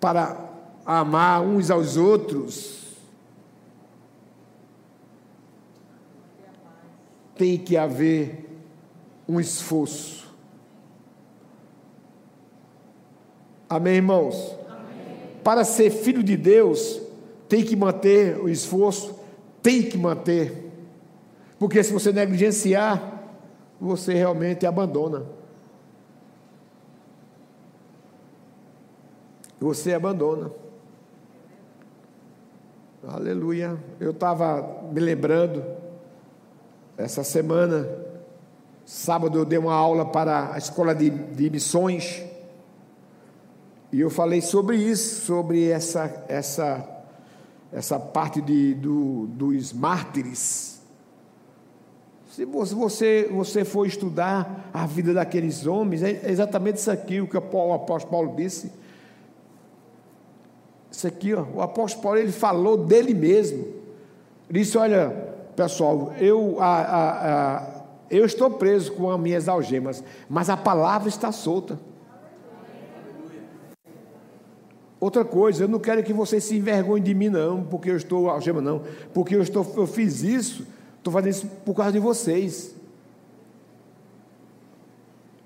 Para 0.00 0.36
amar 0.84 1.42
uns 1.42 1.70
aos 1.70 1.96
outros. 1.96 2.85
Tem 7.36 7.58
que 7.58 7.76
haver 7.76 8.48
um 9.28 9.38
esforço. 9.38 10.26
Amém, 13.68 13.96
irmãos? 13.96 14.56
para 15.46 15.62
ser 15.62 15.90
filho 15.92 16.24
de 16.24 16.36
Deus, 16.36 17.00
tem 17.48 17.64
que 17.64 17.76
manter 17.76 18.36
o 18.36 18.48
esforço, 18.48 19.16
tem 19.62 19.80
que 19.80 19.96
manter. 19.96 20.72
Porque 21.56 21.84
se 21.84 21.92
você 21.92 22.10
negligenciar, 22.10 23.22
você 23.80 24.12
realmente 24.12 24.66
abandona. 24.66 25.24
Você 29.60 29.94
abandona. 29.94 30.50
Aleluia. 33.06 33.78
Eu 34.00 34.10
estava 34.10 34.82
me 34.92 34.98
lembrando, 34.98 35.64
essa 36.96 37.22
semana, 37.22 37.88
sábado, 38.84 39.38
eu 39.38 39.44
dei 39.44 39.58
uma 39.58 39.74
aula 39.74 40.06
para 40.06 40.54
a 40.54 40.58
escola 40.58 40.94
de, 40.94 41.10
de 41.10 41.50
missões. 41.50 42.24
E 43.92 44.00
eu 44.00 44.08
falei 44.08 44.40
sobre 44.40 44.76
isso, 44.76 45.26
sobre 45.26 45.68
essa, 45.68 46.24
essa, 46.28 46.88
essa 47.72 47.98
parte 47.98 48.40
de, 48.40 48.74
do, 48.74 49.26
dos 49.26 49.72
mártires. 49.72 50.80
Se 52.30 52.44
você, 52.44 53.28
você 53.30 53.64
for 53.64 53.86
estudar 53.86 54.70
a 54.72 54.86
vida 54.86 55.14
daqueles 55.14 55.66
homens, 55.66 56.02
é 56.02 56.30
exatamente 56.30 56.76
isso 56.76 56.90
aqui 56.90 57.20
o 57.20 57.26
que 57.26 57.36
o 57.36 57.72
apóstolo 57.72 58.10
Paulo 58.10 58.36
disse. 58.36 58.70
Isso 60.90 61.06
aqui, 61.06 61.34
ó, 61.34 61.44
o 61.54 61.62
apóstolo 61.62 62.02
Paulo 62.02 62.18
ele 62.18 62.32
falou 62.32 62.76
dele 62.76 63.14
mesmo. 63.14 63.66
Ele 64.48 64.60
disse: 64.60 64.76
Olha, 64.76 65.25
pessoal, 65.56 66.12
eu, 66.20 66.56
a, 66.60 66.80
a, 66.80 67.56
a, 67.56 67.82
eu 68.10 68.24
estou 68.24 68.50
preso 68.50 68.92
com 68.92 69.10
as 69.10 69.18
minhas 69.18 69.48
algemas, 69.48 70.04
mas 70.28 70.50
a 70.50 70.56
palavra 70.56 71.08
está 71.08 71.32
solta. 71.32 71.78
Outra 75.00 75.24
coisa, 75.24 75.64
eu 75.64 75.68
não 75.68 75.78
quero 75.78 76.02
que 76.02 76.12
vocês 76.12 76.44
se 76.44 76.56
envergonhem 76.56 77.02
de 77.02 77.14
mim, 77.14 77.28
não, 77.28 77.62
porque 77.64 77.90
eu 77.90 77.96
estou 77.96 78.30
algema, 78.30 78.60
não, 78.60 78.82
porque 79.12 79.34
eu, 79.34 79.42
estou, 79.42 79.66
eu 79.76 79.86
fiz 79.86 80.22
isso, 80.22 80.66
estou 80.98 81.12
fazendo 81.12 81.30
isso 81.30 81.46
por 81.64 81.74
causa 81.74 81.92
de 81.92 81.98
vocês. 81.98 82.74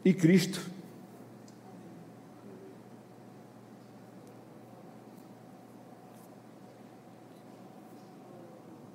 E 0.04 0.12
Cristo. 0.12 0.60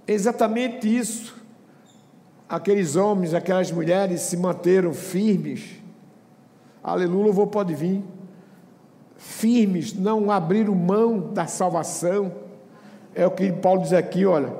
Exatamente 0.07 0.87
isso. 0.87 1.35
Aqueles 2.47 2.95
homens, 2.95 3.33
aquelas 3.33 3.71
mulheres 3.71 4.21
se 4.21 4.37
manteram 4.37 4.93
firmes. 4.93 5.81
Aleluia, 6.83 7.31
vou 7.31 7.47
pode 7.47 7.73
vir 7.73 8.03
firmes, 9.17 9.93
não 9.93 10.29
abriram 10.29 10.75
mão 10.75 11.19
da 11.19 11.47
salvação. 11.47 12.31
É 13.13 13.25
o 13.25 13.31
que 13.31 13.51
Paulo 13.51 13.81
diz 13.81 13.93
aqui, 13.93 14.25
olha. 14.25 14.53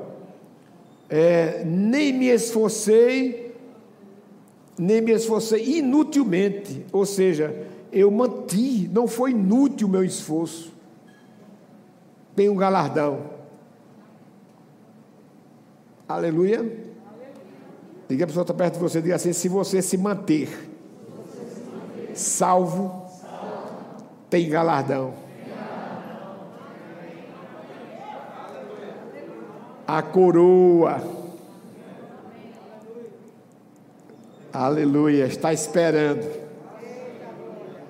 É, 1.08 1.62
nem 1.64 2.12
me 2.12 2.26
esforcei, 2.26 3.54
nem 4.76 5.00
me 5.00 5.12
esforcei 5.12 5.78
inutilmente, 5.78 6.84
ou 6.90 7.06
seja, 7.06 7.66
eu 7.92 8.10
manti, 8.10 8.90
não 8.92 9.06
foi 9.06 9.30
inútil 9.30 9.86
o 9.86 9.90
meu 9.90 10.02
esforço. 10.02 10.74
Tem 12.34 12.48
um 12.48 12.56
galardão. 12.56 13.35
Aleluia. 16.08 16.64
Diga 18.08 18.24
a 18.24 18.26
pessoa 18.28 18.44
que 18.44 18.52
está 18.52 18.54
perto 18.54 18.74
de 18.74 18.80
você, 18.80 19.02
diga 19.02 19.16
assim: 19.16 19.32
se 19.32 19.48
você 19.48 19.82
se 19.82 19.98
manter 19.98 20.48
salvo, 22.14 23.04
tem 24.30 24.48
galardão. 24.48 25.14
A 29.86 30.02
coroa. 30.02 31.00
Aleluia, 34.52 35.26
está 35.26 35.52
esperando. 35.52 36.24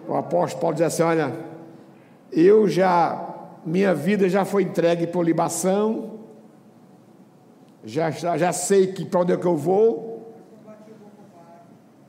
O 0.08 0.14
apóstolo 0.14 0.60
Paulo 0.62 0.76
diz 0.76 0.86
assim: 0.86 1.02
Olha, 1.02 1.34
eu 2.32 2.66
já, 2.66 3.34
minha 3.64 3.94
vida 3.94 4.26
já 4.26 4.44
foi 4.44 4.62
entregue 4.62 5.06
por 5.06 5.22
libação, 5.22 6.15
já, 7.86 8.10
já, 8.10 8.52
sei 8.52 8.88
que 8.88 9.04
para 9.04 9.20
onde 9.20 9.32
é 9.32 9.36
que 9.36 9.46
eu 9.46 9.56
vou, 9.56 10.34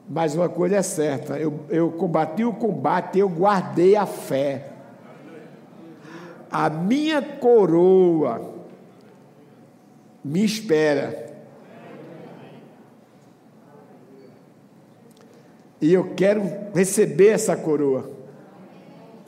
mas 0.10 0.34
uma 0.34 0.50
coisa 0.50 0.78
é 0.78 0.82
certa: 0.82 1.38
eu, 1.38 1.66
eu 1.70 1.92
combati 1.92 2.44
o 2.44 2.52
combate, 2.52 3.20
eu 3.20 3.30
guardei 3.30 3.96
a 3.96 4.08
fé. 4.08 4.72
A 6.50 6.68
minha 6.68 7.22
coroa 7.22 8.56
me 10.24 10.44
espera. 10.44 11.28
E 15.80 15.94
eu 15.94 16.16
quero 16.16 16.42
receber 16.74 17.30
essa 17.30 17.56
coroa. 17.56 18.10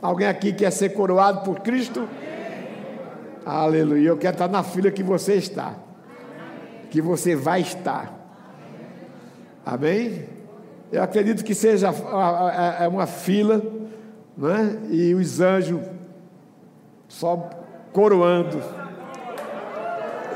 Alguém 0.02 0.28
aqui 0.28 0.52
quer 0.52 0.72
ser 0.72 0.90
coroado 0.90 1.42
por 1.42 1.60
Cristo? 1.60 2.10
Aleluia. 3.46 4.10
Eu 4.10 4.18
quero 4.18 4.34
estar 4.34 4.48
na 4.48 4.64
fila 4.64 4.90
que 4.90 5.04
você 5.04 5.36
está. 5.36 5.89
Que 6.90 7.02
você 7.02 7.36
vai 7.36 7.62
estar. 7.62 8.14
Amém? 9.66 10.26
Eu 10.92 11.04
acredito 11.04 11.44
que 11.44 11.54
seja 11.54 11.94
é 12.80 12.88
uma 12.88 13.06
fila, 13.06 13.62
né? 14.36 14.80
e 14.90 15.14
os 15.14 15.40
anjos 15.40 15.82
só 17.08 17.50
coroando, 17.94 18.62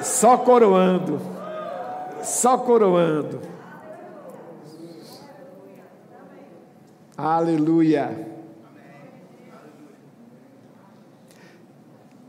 só 0.02 0.38
coroando, 0.38 1.20
só 2.22 2.58
coroando. 2.58 3.40
Aleluia. 7.18 8.28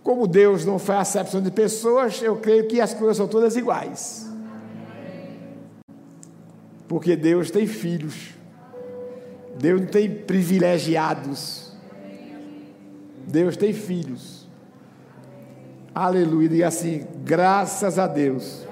Como 0.05 0.27
Deus 0.27 0.67
não 0.67 0.79
faz 0.79 1.09
acepção 1.09 1.41
de 1.41 1.51
pessoas, 1.51 2.21
eu 2.21 2.37
creio 2.37 2.69
que 2.69 2.79
as 2.79 2.93
coisas 2.93 3.17
são 3.17 3.27
todas 3.27 3.57
iguais. 3.57 4.31
Porque 6.87 7.17
Deus 7.17 7.51
tem 7.51 7.67
filhos. 7.67 8.35
Deus 9.59 9.81
não 9.81 9.89
tem 9.89 10.11
privilegiados. 10.11 11.73
Deus 13.27 13.57
tem 13.57 13.73
filhos. 13.73 14.47
Aleluia. 15.95 16.51
Diga 16.51 16.69
assim: 16.69 17.07
graças 17.25 17.99
a 17.99 18.07
Deus. 18.07 18.63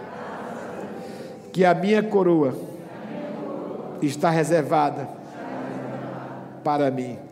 Que 1.50 1.64
a 1.64 1.74
minha 1.74 2.02
coroa 2.02 2.54
está 4.02 4.28
reservada 4.28 5.08
para 6.62 6.90
mim. 6.90 7.31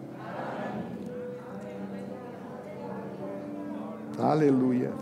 Aleluia. 4.21 4.93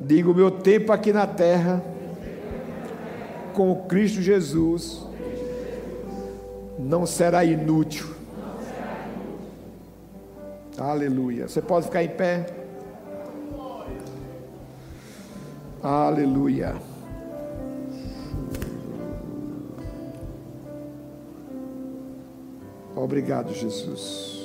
Digo, 0.00 0.34
meu 0.34 0.50
tempo 0.50 0.92
aqui 0.92 1.12
na 1.12 1.26
terra, 1.26 1.82
com 3.54 3.74
Cristo 3.86 4.20
Jesus, 4.20 5.04
não 6.78 7.04
será 7.06 7.44
inútil. 7.44 8.06
Aleluia. 10.78 11.48
Você 11.48 11.60
pode 11.60 11.86
ficar 11.86 12.04
em 12.04 12.08
pé? 12.08 12.46
Aleluia. 15.82 16.76
Obrigado, 22.94 23.52
Jesus. 23.54 24.37